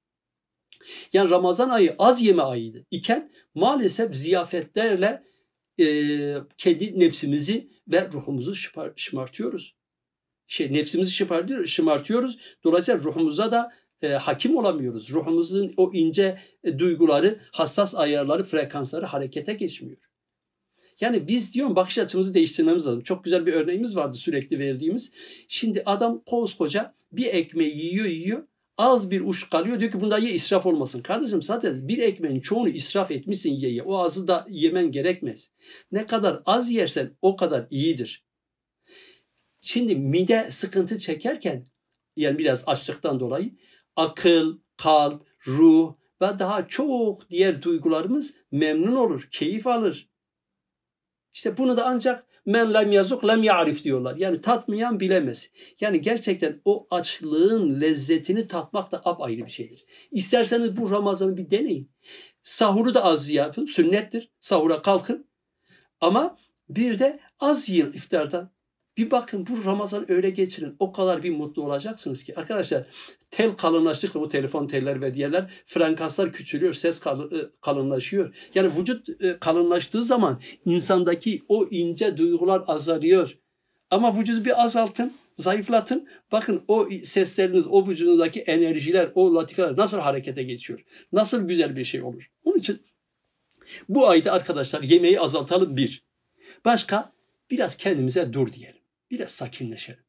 Yani 1.13 1.31
Ramazan 1.31 1.69
ayı 1.69 1.95
az 1.99 2.23
yeme 2.23 2.43
ayıydı 2.43 2.87
iken 2.91 3.33
maalesef 3.55 4.15
ziyafetlerle 4.15 5.23
e, 5.81 5.87
kendi 6.59 7.01
nefsimizi 7.01 7.69
ve 7.89 8.09
ruhumuzu 8.13 8.55
şımartıyoruz 8.97 9.80
şey 10.51 10.73
nefsimizi 10.73 11.11
şımartıyor, 11.11 11.67
şımartıyoruz. 11.67 12.39
Dolayısıyla 12.65 13.01
ruhumuza 13.01 13.51
da 13.51 13.73
e, 14.03 14.09
hakim 14.09 14.57
olamıyoruz. 14.57 15.11
Ruhumuzun 15.11 15.75
o 15.77 15.91
ince 15.95 16.39
e, 16.65 16.79
duyguları, 16.79 17.41
hassas 17.53 17.95
ayarları, 17.95 18.45
frekansları 18.45 19.07
harekete 19.07 19.53
geçmiyor. 19.53 19.99
Yani 21.01 21.29
biz 21.29 21.55
diyorum 21.55 21.77
bakış 21.77 21.99
açımızı 21.99 22.35
değiştirmemiz 22.35 22.87
lazım. 22.87 23.01
Çok 23.01 23.25
güzel 23.25 23.47
bir 23.47 23.53
örneğimiz 23.53 23.97
vardı 23.97 24.17
sürekli 24.17 24.59
verdiğimiz. 24.59 25.13
Şimdi 25.49 25.83
adam 25.87 26.23
koskoca 26.27 26.95
bir 27.13 27.27
ekmeği 27.27 27.85
yiyor 27.85 28.07
yiyor. 28.07 28.47
Az 28.79 29.11
bir 29.11 29.21
uç 29.21 29.51
kalıyor 29.51 29.81
diyor 29.81 29.91
ki 29.91 30.01
bunda 30.01 30.19
ye 30.19 30.31
israf 30.33 30.67
olmasın. 30.67 31.01
Kardeşim 31.03 31.43
zaten 31.43 31.89
bir 31.89 31.99
ekmeğin 31.99 32.41
çoğunu 32.41 32.69
israf 32.69 33.11
etmişsin 33.11 33.53
ye 33.53 33.71
ye. 33.71 33.83
O 33.83 33.99
azı 33.99 34.29
da 34.29 34.47
yemen 34.49 34.91
gerekmez. 34.91 35.51
Ne 35.93 36.07
kadar 36.07 36.43
az 36.47 36.71
yersen 36.71 37.11
o 37.23 37.37
kadar 37.37 37.67
iyidir. 37.71 38.30
Şimdi 39.73 39.97
mide 39.97 40.47
sıkıntı 40.51 40.99
çekerken 40.99 41.67
yani 42.17 42.39
biraz 42.39 42.65
açlıktan 42.67 43.21
dolayı 43.21 43.51
akıl, 43.97 44.59
kalp, 44.77 45.27
ruh 45.47 45.95
ve 46.23 46.39
daha 46.39 46.69
çok 46.69 47.31
diğer 47.31 47.63
duygularımız 47.63 48.35
memnun 48.51 48.97
olur, 48.97 49.29
keyif 49.31 49.67
alır. 49.67 50.11
İşte 51.33 51.57
bunu 51.57 51.77
da 51.77 51.87
ancak 51.87 52.27
men 52.47 52.75
lem 52.75 52.93
yazuk 52.93 53.29
lem 53.29 53.43
ya'rif 53.43 53.85
diyorlar. 53.85 54.17
Yani 54.17 54.41
tatmayan 54.41 55.01
bilemez. 55.01 55.51
Yani 55.81 56.01
gerçekten 56.01 56.61
o 56.65 56.87
açlığın 56.91 57.81
lezzetini 57.81 58.47
tatmak 58.47 58.93
da 58.93 59.01
apayrı 59.05 59.45
bir 59.45 59.51
şeydir. 59.51 59.85
İsterseniz 60.11 60.77
bu 60.77 60.91
Ramazan'ı 60.91 61.37
bir 61.37 61.51
deneyin. 61.51 61.91
Sahuru 62.43 62.95
da 62.95 63.05
az 63.05 63.31
yapın. 63.31 63.65
Sünnettir. 63.65 64.31
Sahura 64.41 64.83
kalkın. 64.83 65.27
Ama 66.01 66.39
bir 66.69 66.99
de 66.99 67.21
az 67.41 67.69
yiyin 67.69 67.93
iftardan. 67.93 68.60
Bir 68.97 69.11
bakın 69.11 69.47
bu 69.47 69.65
Ramazan 69.65 70.11
öyle 70.11 70.31
geçirin. 70.31 70.77
O 70.79 70.93
kadar 70.93 71.23
bir 71.23 71.31
mutlu 71.31 71.63
olacaksınız 71.63 72.25
ki. 72.25 72.37
Arkadaşlar 72.37 72.87
tel 73.31 73.53
kalınlaştıkça 73.53 74.21
bu 74.21 74.29
telefon 74.29 74.67
teller 74.67 75.01
ve 75.01 75.15
diğerler 75.15 75.51
frekanslar 75.67 76.33
küçülüyor. 76.33 76.73
Ses 76.73 77.07
e, 77.07 77.11
kalınlaşıyor. 77.61 78.35
Yani 78.55 78.71
vücut 78.77 79.23
e, 79.23 79.39
kalınlaştığı 79.39 80.05
zaman 80.05 80.41
insandaki 80.65 81.43
o 81.49 81.67
ince 81.71 82.17
duygular 82.17 82.63
azalıyor. 82.67 83.39
Ama 83.91 84.19
vücudu 84.19 84.45
bir 84.45 84.65
azaltın, 84.65 85.13
zayıflatın. 85.35 86.09
Bakın 86.33 86.65
o 86.69 86.89
sesleriniz, 87.03 87.67
o 87.67 87.89
vücudunuzdaki 87.89 88.41
enerjiler, 88.41 89.11
o 89.15 89.35
latifeler 89.35 89.77
nasıl 89.77 89.99
harekete 89.99 90.43
geçiyor. 90.43 90.85
Nasıl 91.13 91.49
güzel 91.49 91.77
bir 91.77 91.85
şey 91.85 92.03
olur. 92.03 92.31
Onun 92.45 92.59
için 92.59 92.83
bu 93.89 94.09
ayda 94.09 94.33
arkadaşlar 94.33 94.83
yemeği 94.83 95.21
azaltalım 95.21 95.77
bir. 95.77 96.05
Başka 96.65 97.13
biraz 97.51 97.77
kendimize 97.77 98.33
dur 98.33 98.53
diyelim. 98.53 98.80
Biraz 99.11 99.31
sakinleşelim. 99.31 100.05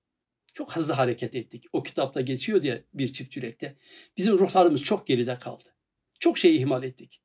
Çok 0.54 0.76
hızlı 0.76 0.94
hareket 0.94 1.36
ettik. 1.36 1.66
O 1.74 1.84
kitapta 1.84 2.22
geçiyor 2.22 2.62
diye 2.62 2.84
bir 2.94 3.14
çift 3.14 3.36
yürekte. 3.36 3.76
Bizim 4.18 4.40
ruhlarımız 4.40 4.82
çok 4.82 5.08
geride 5.08 5.38
kaldı. 5.38 5.64
Çok 6.20 6.38
şey 6.38 6.56
ihmal 6.56 6.84
ettik. 6.84 7.22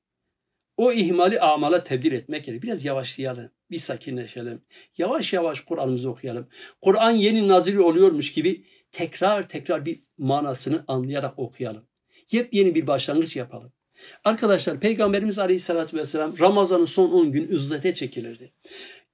O 0.77 0.93
ihmali 0.93 1.41
amala 1.41 1.83
tebdil 1.83 2.13
etmek 2.13 2.45
gerekiyor. 2.45 2.63
Biraz 2.63 2.85
yavaşlayalım. 2.85 3.51
Bir 3.71 3.79
sakinleşelim. 3.79 4.63
Yavaş 4.99 5.33
yavaş 5.33 5.61
Kur'an'ımızı 5.61 6.11
okuyalım. 6.11 6.49
Kur'an 6.81 7.11
yeni 7.11 7.49
nazili 7.49 7.81
oluyormuş 7.81 8.33
gibi 8.33 8.65
tekrar 8.93 9.49
tekrar 9.49 9.87
bir 9.87 10.01
manasını 10.19 10.85
anlayarak 10.89 11.39
okuyalım. 11.39 11.87
Yepyeni 12.33 12.75
bir 12.75 12.87
başlangıç 12.87 13.37
yapalım. 13.37 13.73
Arkadaşlar 14.25 14.81
Peygamberimiz 14.81 15.39
Aleyhisselatü 15.39 15.97
Vesselam 15.97 16.39
Ramazan'ın 16.41 16.85
son 16.85 17.11
10 17.11 17.33
gün 17.33 17.49
üzzete 17.49 17.95
çekilirdi. 17.95 18.53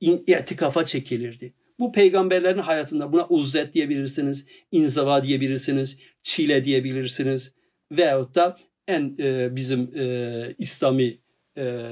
İtikafa 0.01 0.85
çekilirdi. 0.85 1.55
Bu 1.83 1.93
peygamberlerin 1.93 2.59
hayatında 2.59 3.13
buna 3.13 3.27
uzlet 3.27 3.75
diyebilirsiniz, 3.75 4.47
inzava 4.73 5.25
diyebilirsiniz, 5.25 5.99
çile 6.23 6.65
diyebilirsiniz 6.65 7.55
veyahut 7.93 8.35
da 8.35 8.59
en 8.89 9.17
e, 9.19 9.57
bizim 9.57 9.99
e, 9.99 10.55
İslami 10.59 11.19
e, 11.57 11.85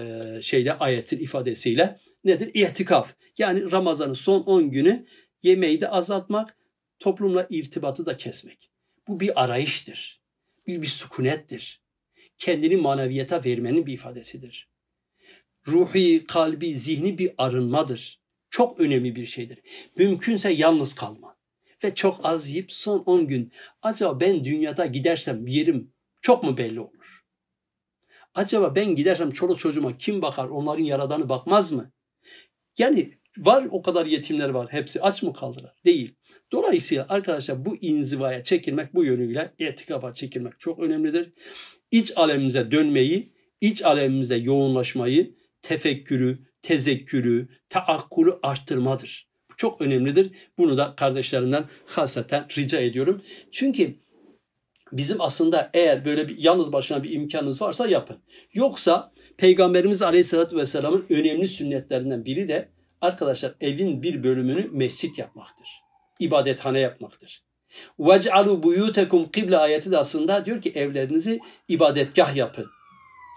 şeyle 0.42 0.72
ayetin 0.72 1.18
ifadesiyle 1.18 2.00
nedir? 2.24 2.50
İtikaf. 2.54 3.14
Yani 3.38 3.72
Ramazan'ın 3.72 4.12
son 4.12 4.40
10 4.40 4.70
günü 4.70 5.06
yemeği 5.42 5.80
de 5.80 5.88
azaltmak, 5.88 6.56
toplumla 6.98 7.46
irtibatı 7.50 8.06
da 8.06 8.16
kesmek. 8.16 8.70
Bu 9.08 9.20
bir 9.20 9.44
arayıştır. 9.44 10.20
Bir, 10.66 10.82
bir 10.82 10.86
sükunettir. 10.86 11.82
Kendini 12.38 12.76
maneviyata 12.76 13.44
vermenin 13.44 13.86
bir 13.86 13.92
ifadesidir. 13.92 14.68
Ruhi, 15.68 16.24
kalbi, 16.24 16.76
zihni 16.76 17.18
bir 17.18 17.32
arınmadır 17.38 18.19
çok 18.50 18.80
önemli 18.80 19.16
bir 19.16 19.24
şeydir. 19.24 19.58
Mümkünse 19.96 20.52
yalnız 20.52 20.94
kalma. 20.94 21.36
Ve 21.84 21.94
çok 21.94 22.20
az 22.22 22.50
yiyip 22.50 22.72
son 22.72 22.98
10 22.98 23.26
gün 23.26 23.52
acaba 23.82 24.20
ben 24.20 24.44
dünyada 24.44 24.86
gidersem 24.86 25.46
yerim 25.46 25.92
çok 26.22 26.42
mu 26.42 26.56
belli 26.56 26.80
olur? 26.80 27.24
Acaba 28.34 28.74
ben 28.74 28.94
gidersem 28.94 29.30
çoluk 29.30 29.58
çocuğuma 29.58 29.98
kim 29.98 30.22
bakar? 30.22 30.48
Onların 30.48 30.84
yaradanı 30.84 31.28
bakmaz 31.28 31.72
mı? 31.72 31.92
Yani 32.78 33.12
var 33.38 33.66
o 33.70 33.82
kadar 33.82 34.06
yetimler 34.06 34.48
var. 34.48 34.66
Hepsi 34.70 35.02
aç 35.02 35.22
mı 35.22 35.32
kaldılar? 35.32 35.74
Değil. 35.84 36.14
Dolayısıyla 36.52 37.06
arkadaşlar 37.08 37.64
bu 37.64 37.76
inzivaya 37.76 38.44
çekilmek 38.44 38.94
bu 38.94 39.04
yönüyle 39.04 39.54
etikaba 39.58 40.14
çekilmek 40.14 40.60
çok 40.60 40.78
önemlidir. 40.78 41.32
İç 41.90 42.12
alemimize 42.16 42.70
dönmeyi, 42.70 43.32
iç 43.60 43.82
alemimize 43.82 44.36
yoğunlaşmayı, 44.36 45.34
tefekkürü, 45.62 46.38
tezekkürü, 46.61 47.47
taakkulu 47.69 48.39
arttırmadır. 48.43 49.27
Bu 49.51 49.55
çok 49.55 49.81
önemlidir. 49.81 50.31
Bunu 50.57 50.77
da 50.77 50.95
kardeşlerimden 50.95 51.65
hasaten 51.85 52.47
rica 52.57 52.79
ediyorum. 52.79 53.21
Çünkü 53.51 53.95
bizim 54.91 55.21
aslında 55.21 55.69
eğer 55.73 56.05
böyle 56.05 56.27
bir 56.27 56.37
yalnız 56.37 56.73
başına 56.73 57.03
bir 57.03 57.11
imkanınız 57.11 57.61
varsa 57.61 57.87
yapın. 57.87 58.17
Yoksa 58.53 59.11
Peygamberimiz 59.37 60.01
Aleyhisselatü 60.01 60.57
Vesselam'ın 60.57 61.05
önemli 61.09 61.47
sünnetlerinden 61.47 62.25
biri 62.25 62.47
de 62.47 62.69
arkadaşlar 63.01 63.55
evin 63.61 64.03
bir 64.03 64.23
bölümünü 64.23 64.69
mescit 64.71 65.19
yapmaktır. 65.19 65.67
İbadethane 66.19 66.79
yapmaktır. 66.79 67.43
وَجْعَلُوا 67.99 68.61
بُيُوتَكُمْ 68.61 69.31
kıble 69.31 69.57
ayeti 69.57 69.91
de 69.91 69.97
aslında 69.97 70.45
diyor 70.45 70.61
ki 70.61 70.71
evlerinizi 70.75 71.39
ibadetgah 71.67 72.35
yapın. 72.35 72.67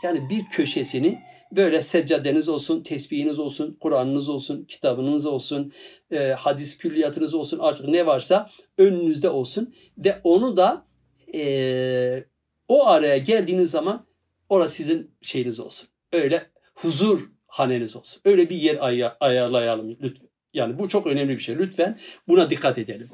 Yani 0.04 0.30
bir 0.30 0.44
köşesini 0.44 1.18
böyle 1.55 1.81
seccadeniz 1.81 2.49
olsun, 2.49 2.83
tesbihiniz 2.83 3.39
olsun, 3.39 3.77
Kur'an'ınız 3.79 4.29
olsun, 4.29 4.65
kitabınız 4.65 5.25
olsun, 5.25 5.71
e, 6.11 6.17
hadis 6.31 6.77
külliyatınız 6.77 7.33
olsun 7.33 7.59
artık 7.59 7.87
ne 7.87 8.05
varsa 8.05 8.49
önünüzde 8.77 9.29
olsun. 9.29 9.73
Ve 9.97 10.21
onu 10.23 10.57
da 10.57 10.85
e, 11.33 12.23
o 12.67 12.87
araya 12.87 13.17
geldiğiniz 13.17 13.71
zaman 13.71 14.05
orası 14.49 14.75
sizin 14.75 15.11
şeyiniz 15.21 15.59
olsun. 15.59 15.89
Öyle 16.11 16.51
huzur 16.75 17.29
haneniz 17.47 17.95
olsun. 17.95 18.21
Öyle 18.25 18.49
bir 18.49 18.55
yer 18.55 18.77
ay- 18.79 19.11
ayarlayalım 19.19 19.97
lütfen. 20.01 20.29
Yani 20.53 20.79
bu 20.79 20.89
çok 20.89 21.07
önemli 21.07 21.33
bir 21.33 21.39
şey. 21.39 21.57
Lütfen 21.57 21.97
buna 22.27 22.49
dikkat 22.49 22.77
edelim. 22.77 23.09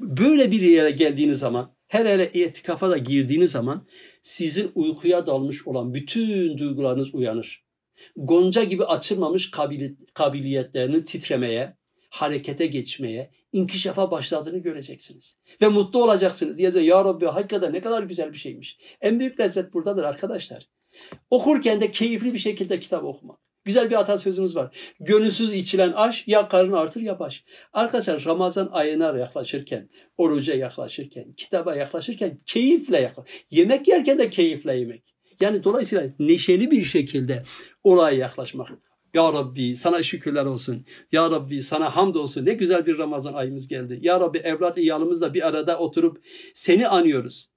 Böyle 0.00 0.50
bir 0.50 0.60
yere 0.60 0.90
geldiğiniz 0.90 1.38
zaman, 1.38 1.74
her 1.88 2.06
hele 2.06 2.30
itikafa 2.32 2.90
da 2.90 2.98
girdiğiniz 2.98 3.50
zaman 3.50 3.86
sizin 4.22 4.72
uykuya 4.74 5.26
dalmış 5.26 5.66
olan 5.66 5.94
bütün 5.94 6.58
duygularınız 6.58 7.14
uyanır. 7.14 7.61
Gonca 8.16 8.64
gibi 8.64 8.84
açılmamış 8.84 9.50
kabiliyetleriniz 10.14 11.04
titremeye, 11.04 11.76
harekete 12.10 12.66
geçmeye, 12.66 13.30
inkişafa 13.52 14.10
başladığını 14.10 14.58
göreceksiniz. 14.58 15.38
Ve 15.62 15.68
mutlu 15.68 16.04
olacaksınız. 16.04 16.58
Diyeceğiz 16.58 16.88
ya 16.88 17.04
Rabbi 17.04 17.26
hakikaten 17.26 17.72
ne 17.72 17.80
kadar 17.80 18.02
güzel 18.02 18.32
bir 18.32 18.38
şeymiş. 18.38 18.78
En 19.00 19.20
büyük 19.20 19.40
lezzet 19.40 19.74
buradadır 19.74 20.04
arkadaşlar. 20.04 20.68
Okurken 21.30 21.80
de 21.80 21.90
keyifli 21.90 22.32
bir 22.32 22.38
şekilde 22.38 22.78
kitap 22.78 23.04
okumak. 23.04 23.38
Güzel 23.64 23.90
bir 23.90 24.00
atasözümüz 24.00 24.56
var. 24.56 24.94
Gönülsüz 25.00 25.52
içilen 25.52 25.92
aş 25.92 26.28
ya 26.28 26.48
karın 26.48 26.72
artır 26.72 27.00
ya 27.00 27.18
baş. 27.18 27.44
Arkadaşlar 27.72 28.24
Ramazan 28.24 28.68
ayına 28.72 29.18
yaklaşırken, 29.18 29.88
oruca 30.16 30.54
yaklaşırken, 30.54 31.32
kitaba 31.32 31.74
yaklaşırken 31.74 32.38
keyifle 32.46 33.00
yaklaş. 33.00 33.28
Yemek 33.50 33.88
yerken 33.88 34.18
de 34.18 34.30
keyifle 34.30 34.78
yemek. 34.78 35.14
Yani 35.42 35.64
dolayısıyla 35.64 36.08
neşeli 36.18 36.70
bir 36.70 36.84
şekilde 36.84 37.42
olaya 37.84 38.18
yaklaşmak. 38.18 38.68
Ya 39.14 39.32
Rabbi 39.32 39.76
sana 39.76 40.02
şükürler 40.02 40.44
olsun. 40.44 40.86
Ya 41.12 41.30
Rabbi 41.30 41.62
sana 41.62 41.96
hamd 41.96 42.14
olsun. 42.14 42.46
Ne 42.46 42.52
güzel 42.52 42.86
bir 42.86 42.98
Ramazan 42.98 43.34
ayımız 43.34 43.68
geldi. 43.68 43.98
Ya 44.02 44.20
Rabbi 44.20 44.38
evlat 44.38 44.78
iyalımızla 44.78 45.34
bir 45.34 45.46
arada 45.46 45.78
oturup 45.78 46.24
seni 46.54 46.88
anıyoruz. 46.88 47.50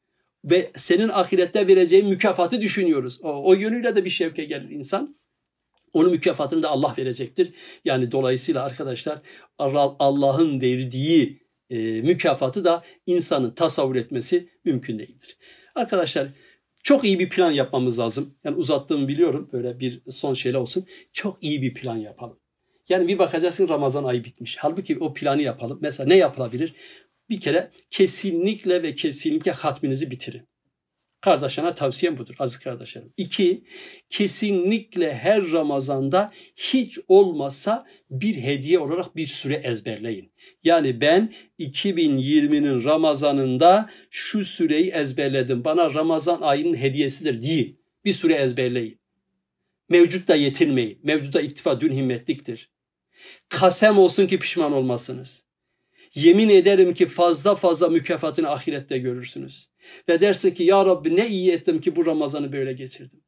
Ve 0.43 0.71
senin 0.75 1.09
ahirette 1.09 1.67
vereceğin 1.67 2.09
mükafatı 2.09 2.61
düşünüyoruz. 2.61 3.19
O, 3.21 3.49
o 3.49 3.53
yönüyle 3.53 3.95
de 3.95 4.05
bir 4.05 4.09
şevke 4.09 4.45
gelir 4.45 4.69
insan. 4.69 5.17
Onun 5.93 6.11
mükafatını 6.11 6.63
da 6.63 6.69
Allah 6.69 6.93
verecektir. 6.97 7.53
Yani 7.85 8.11
dolayısıyla 8.11 8.63
arkadaşlar 8.63 9.21
Allah'ın 9.57 10.61
verdiği 10.61 11.41
e, 11.69 12.01
mükafatı 12.01 12.63
da 12.63 12.83
insanın 13.05 13.51
tasavvur 13.51 13.95
etmesi 13.95 14.49
mümkün 14.63 14.99
değildir. 14.99 15.37
Arkadaşlar 15.75 16.27
çok 16.85 17.03
iyi 17.03 17.19
bir 17.19 17.29
plan 17.29 17.51
yapmamız 17.51 17.99
lazım. 17.99 18.35
Yani 18.43 18.55
uzattığımı 18.55 19.07
biliyorum. 19.07 19.49
Böyle 19.53 19.79
bir 19.79 20.01
son 20.09 20.33
şeyle 20.33 20.57
olsun. 20.57 20.85
Çok 21.13 21.37
iyi 21.41 21.61
bir 21.61 21.73
plan 21.73 21.97
yapalım. 21.97 22.39
Yani 22.89 23.07
bir 23.07 23.19
bakacaksın 23.19 23.69
Ramazan 23.69 24.03
ayı 24.03 24.23
bitmiş. 24.23 24.57
Halbuki 24.59 24.97
o 24.99 25.13
planı 25.13 25.41
yapalım. 25.41 25.79
Mesela 25.81 26.07
ne 26.07 26.15
yapılabilir? 26.15 26.73
Bir 27.29 27.39
kere 27.39 27.71
kesinlikle 27.89 28.83
ve 28.83 28.95
kesinlikle 28.95 29.51
hatminizi 29.51 30.11
bitirin. 30.11 30.47
Kardeşine 31.25 31.75
tavsiyem 31.75 32.17
budur 32.17 32.35
aziz 32.39 32.59
kardeşlerim. 32.59 33.13
İki, 33.17 33.63
kesinlikle 34.09 35.15
her 35.15 35.51
Ramazan'da 35.51 36.31
hiç 36.55 36.99
olmasa 37.07 37.85
bir 38.09 38.35
hediye 38.35 38.79
olarak 38.79 39.15
bir 39.15 39.27
süre 39.27 39.53
ezberleyin. 39.53 40.31
Yani 40.63 41.01
ben 41.01 41.33
2020'nin 41.59 42.83
Ramazan'ında 42.83 43.89
şu 44.09 44.45
süreyi 44.45 44.91
ezberledim. 44.91 45.65
Bana 45.65 45.93
Ramazan 45.93 46.41
ayının 46.41 46.77
hediyesidir 46.77 47.41
değil. 47.41 47.77
Bir 48.05 48.13
süre 48.13 48.33
ezberleyin. 48.33 48.99
Mevcutta 49.89 50.35
yetinmeyin. 50.35 50.99
Mevcuda 51.03 51.41
iktifa 51.41 51.81
dün 51.81 51.91
himmetliktir. 51.91 52.69
Kasem 53.49 53.97
olsun 53.97 54.27
ki 54.27 54.39
pişman 54.39 54.73
olmasınız. 54.73 55.44
Yemin 56.15 56.49
ederim 56.49 56.93
ki 56.93 57.05
fazla 57.05 57.55
fazla 57.55 57.89
mükafatını 57.89 58.49
ahirette 58.49 58.97
görürsünüz. 58.97 59.69
Ve 60.09 60.21
dersin 60.21 60.51
ki 60.51 60.63
ya 60.63 60.85
Rabbi 60.85 61.15
ne 61.15 61.27
iyi 61.27 61.51
ettim 61.51 61.81
ki 61.81 61.95
bu 61.95 62.05
Ramazan'ı 62.05 62.53
böyle 62.53 62.73
geçirdim. 62.73 63.21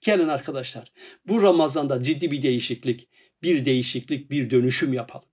Gelin 0.00 0.28
arkadaşlar 0.28 0.92
bu 1.28 1.42
Ramazan'da 1.42 2.02
ciddi 2.02 2.30
bir 2.30 2.42
değişiklik, 2.42 3.08
bir 3.42 3.64
değişiklik, 3.64 4.30
bir 4.30 4.50
dönüşüm 4.50 4.92
yapalım. 4.92 5.28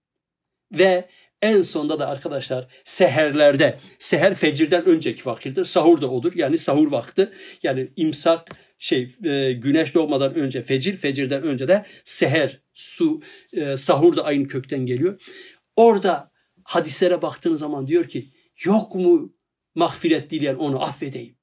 Ve 0.72 1.10
en 1.42 1.62
sonda 1.62 2.00
da 2.00 2.08
arkadaşlar 2.08 2.68
seherlerde, 2.84 3.80
seher 4.00 4.36
fecirden 4.36 4.86
önceki 4.86 5.26
vakittir. 5.26 5.66
Sahur 5.66 6.02
da 6.02 6.12
odur. 6.12 6.34
Yani 6.36 6.58
sahur 6.58 6.92
vakti. 6.92 7.30
Yani 7.64 7.92
imsak 7.96 8.50
şey 8.80 9.08
e, 9.24 9.54
güneş 9.54 9.96
doğmadan 9.96 10.34
önce 10.34 10.62
fecir, 10.62 10.98
fecirden 10.98 11.44
önce 11.44 11.68
de 11.68 11.86
seher, 12.04 12.62
su, 12.74 13.22
e, 13.54 13.78
sahur 13.78 14.16
da 14.16 14.24
aynı 14.24 14.48
kökten 14.48 14.86
geliyor. 14.86 15.22
Orada 15.76 16.31
hadislere 16.64 17.22
baktığınız 17.22 17.60
zaman 17.60 17.88
diyor 17.88 18.08
ki 18.08 18.30
yok 18.66 18.96
mu 18.96 19.34
mağfiret 19.76 20.30
dileyen 20.30 20.56
onu 20.56 20.82
affedeyim. 20.84 21.38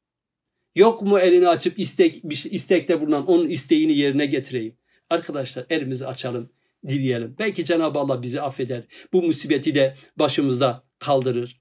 Yok 0.75 1.03
mu 1.03 1.19
elini 1.19 1.49
açıp 1.49 1.79
istek, 1.79 2.23
istekte 2.51 3.01
bulunan 3.01 3.27
onun 3.27 3.49
isteğini 3.49 3.99
yerine 3.99 4.27
getireyim. 4.27 4.79
Arkadaşlar 5.11 5.67
elimizi 5.71 6.07
açalım, 6.07 6.53
dileyelim. 6.87 7.37
Belki 7.39 7.65
Cenab-ı 7.65 7.99
Allah 7.99 8.23
bizi 8.23 8.41
affeder. 8.41 8.85
Bu 9.13 9.23
musibeti 9.23 9.75
de 9.75 9.97
başımızda 10.17 10.85
kaldırır. 10.99 11.61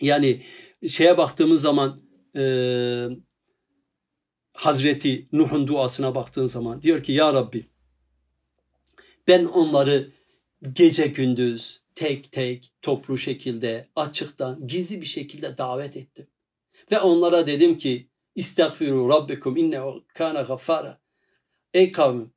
Yani 0.00 0.42
şeye 0.88 1.18
baktığımız 1.18 1.60
zaman 1.60 2.00
e, 2.36 2.42
Hazreti 4.52 5.28
Nuh'un 5.32 5.66
duasına 5.66 6.14
baktığın 6.14 6.46
zaman 6.46 6.82
diyor 6.82 7.02
ki 7.02 7.12
Ya 7.12 7.32
Rabbi 7.32 7.66
ben 9.28 9.44
onları 9.44 10.12
gece 10.72 11.06
gündüz 11.06 11.82
tek 11.96 12.32
tek 12.32 12.72
toplu 12.82 13.18
şekilde 13.18 13.88
açıktan 13.96 14.66
gizli 14.66 15.00
bir 15.00 15.06
şekilde 15.06 15.58
davet 15.58 15.96
ettim. 15.96 16.26
Ve 16.92 17.00
onlara 17.00 17.46
dedim 17.46 17.78
ki 17.78 18.10
İstagfiru 18.34 19.08
Rabbikum 19.08 19.56
innehu 19.56 20.04
kana 20.14 20.42
gaffara. 20.42 21.00
Ey 21.74 21.92
kavmim 21.92 22.34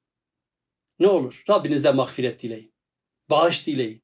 ne 1.00 1.08
olur 1.08 1.44
Rabbinizden 1.50 1.96
mağfiret 1.96 2.44
dileyin. 2.44 2.74
Bağış 3.30 3.68
dileyin. 3.68 4.04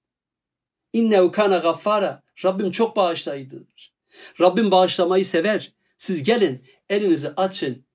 İnnehu 0.93 1.31
kana 1.31 1.57
gaffara. 1.57 2.23
Rabbim 2.45 2.71
çok 2.71 2.95
bağışlayıcıdır. 2.95 3.93
Rabbim 4.41 4.71
bağışlamayı 4.71 5.25
sever. 5.25 5.73
Siz 5.97 6.23
gelin 6.23 6.65
elinizi 6.89 7.29
açın. 7.29 7.85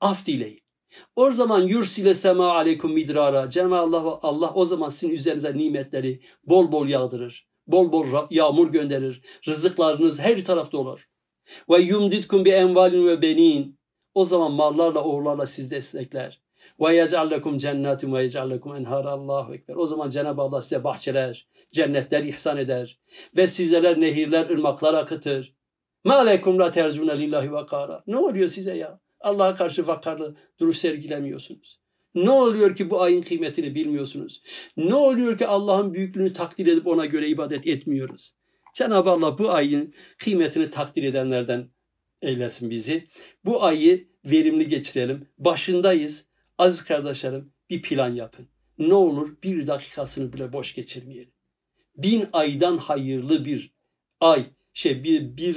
Af 0.00 0.26
dileyin. 0.26 0.65
O 1.16 1.30
zaman 1.30 1.62
yursile 1.62 2.14
sema 2.14 2.52
aleykum 2.52 2.92
midrara. 2.92 3.50
Cenab-ı 3.50 3.76
Allah, 3.76 4.18
Allah 4.22 4.52
o 4.54 4.64
zaman 4.64 4.88
sizin 4.88 5.14
üzerinize 5.14 5.56
nimetleri 5.56 6.20
bol 6.44 6.72
bol 6.72 6.88
yağdırır. 6.88 7.46
Bol 7.66 7.92
bol 7.92 8.06
yağmur 8.30 8.72
gönderir. 8.72 9.20
Rızıklarınız 9.48 10.20
her 10.20 10.44
tarafta 10.44 10.78
olur. 10.78 11.08
Ve 11.70 11.78
yumditkum 11.78 12.44
bi 12.44 12.50
envalin 12.50 13.06
ve 13.06 13.22
benin. 13.22 13.78
O 14.14 14.24
zaman 14.24 14.52
mallarla 14.52 15.04
oğullarla 15.04 15.46
siz 15.46 15.70
destekler. 15.70 16.42
Ve 16.80 16.94
yec'allekum 16.94 17.56
cennetin 17.56 18.14
ve 18.14 18.22
yec'allekum 18.22 18.74
enhar 18.74 19.04
Allahu 19.04 19.54
ekber. 19.54 19.76
O 19.76 19.86
zaman 19.86 20.10
Cenab-ı 20.10 20.42
Allah 20.42 20.60
size 20.60 20.84
bahçeler, 20.84 21.48
cennetler 21.72 22.24
ihsan 22.24 22.56
eder 22.56 22.98
ve 23.36 23.46
sizler 23.46 24.00
nehirler, 24.00 24.50
ırmaklar 24.50 24.94
akıtır. 24.94 25.56
Ma 26.04 26.14
aleykum 26.14 26.58
la 26.58 26.70
tercune 26.70 27.18
lillahi 27.18 27.52
vakara. 27.52 28.02
Ne 28.06 28.16
oluyor 28.16 28.48
size 28.48 28.76
ya? 28.76 29.00
Allah'a 29.20 29.54
karşı 29.54 29.86
vakarlı 29.86 30.36
duruş 30.60 30.76
sergilemiyorsunuz. 30.76 31.80
Ne 32.14 32.30
oluyor 32.30 32.76
ki 32.76 32.90
bu 32.90 33.02
ayın 33.02 33.22
kıymetini 33.22 33.74
bilmiyorsunuz? 33.74 34.42
Ne 34.76 34.94
oluyor 34.94 35.38
ki 35.38 35.46
Allah'ın 35.46 35.94
büyüklüğünü 35.94 36.32
takdir 36.32 36.66
edip 36.66 36.86
ona 36.86 37.06
göre 37.06 37.28
ibadet 37.28 37.66
etmiyoruz? 37.66 38.32
Cenab-ı 38.74 39.10
Allah 39.10 39.38
bu 39.38 39.50
ayın 39.50 39.94
kıymetini 40.18 40.70
takdir 40.70 41.02
edenlerden 41.02 41.68
eylesin 42.22 42.70
bizi. 42.70 43.08
Bu 43.44 43.64
ayı 43.64 44.08
verimli 44.24 44.68
geçirelim. 44.68 45.28
Başındayız. 45.38 46.28
Aziz 46.58 46.84
kardeşlerim 46.84 47.52
bir 47.70 47.82
plan 47.82 48.14
yapın. 48.14 48.48
Ne 48.78 48.94
olur 48.94 49.36
bir 49.42 49.66
dakikasını 49.66 50.32
bile 50.32 50.52
boş 50.52 50.74
geçirmeyelim. 50.74 51.32
Bin 51.96 52.26
aydan 52.32 52.78
hayırlı 52.78 53.44
bir 53.44 53.74
ay 54.20 54.46
şey 54.76 55.04
bir, 55.04 55.36
bir 55.36 55.56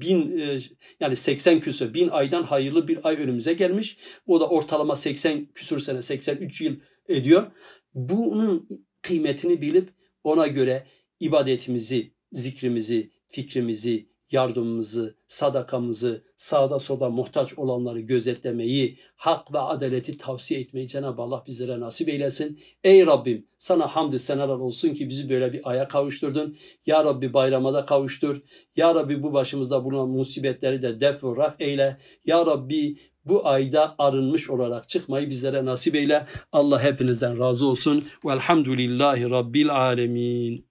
bin 0.00 0.38
e, 0.38 0.58
yani 1.00 1.16
80 1.16 1.60
küsur 1.60 1.94
bin 1.94 2.08
aydan 2.08 2.42
hayırlı 2.42 2.88
bir 2.88 3.08
ay 3.08 3.16
önümüze 3.16 3.52
gelmiş. 3.52 3.96
O 4.26 4.40
da 4.40 4.48
ortalama 4.48 4.96
80 4.96 5.46
küsur 5.46 5.80
sene 5.80 6.02
83 6.02 6.60
yıl 6.60 6.76
ediyor. 7.08 7.52
Bunun 7.94 8.68
kıymetini 9.02 9.62
bilip 9.62 9.88
ona 10.24 10.46
göre 10.46 10.86
ibadetimizi, 11.20 12.14
zikrimizi, 12.32 13.10
fikrimizi, 13.26 14.08
yardımımızı, 14.32 15.14
sadakamızı, 15.26 16.24
sağda 16.36 16.78
solda 16.78 17.10
muhtaç 17.10 17.58
olanları 17.58 18.00
gözetlemeyi, 18.00 18.98
hak 19.16 19.54
ve 19.54 19.58
adaleti 19.58 20.16
tavsiye 20.16 20.60
etmeyi 20.60 20.88
Cenab-ı 20.88 21.22
Allah 21.22 21.44
bizlere 21.46 21.80
nasip 21.80 22.08
eylesin. 22.08 22.60
Ey 22.84 23.06
Rabbim 23.06 23.46
sana 23.58 23.86
hamdü 23.86 24.18
senalar 24.18 24.56
olsun 24.56 24.92
ki 24.92 25.08
bizi 25.08 25.30
böyle 25.30 25.52
bir 25.52 25.70
aya 25.70 25.88
kavuşturdun. 25.88 26.56
Ya 26.86 27.04
Rabbi 27.04 27.34
bayramada 27.34 27.84
kavuştur. 27.84 28.42
Ya 28.76 28.94
Rabbi 28.94 29.22
bu 29.22 29.32
başımızda 29.32 29.84
bulunan 29.84 30.08
musibetleri 30.08 30.82
de 30.82 31.00
def 31.00 31.24
ve 31.24 31.36
raf 31.36 31.60
eyle. 31.60 31.98
Ya 32.24 32.46
Rabbi 32.46 32.96
bu 33.24 33.48
ayda 33.48 33.94
arınmış 33.98 34.50
olarak 34.50 34.88
çıkmayı 34.88 35.30
bizlere 35.30 35.64
nasip 35.64 35.94
eyle. 35.94 36.26
Allah 36.52 36.82
hepinizden 36.82 37.38
razı 37.38 37.66
olsun. 37.66 38.04
Velhamdülillahi 38.24 39.30
Rabbil 39.30 39.70
alemin. 39.70 40.66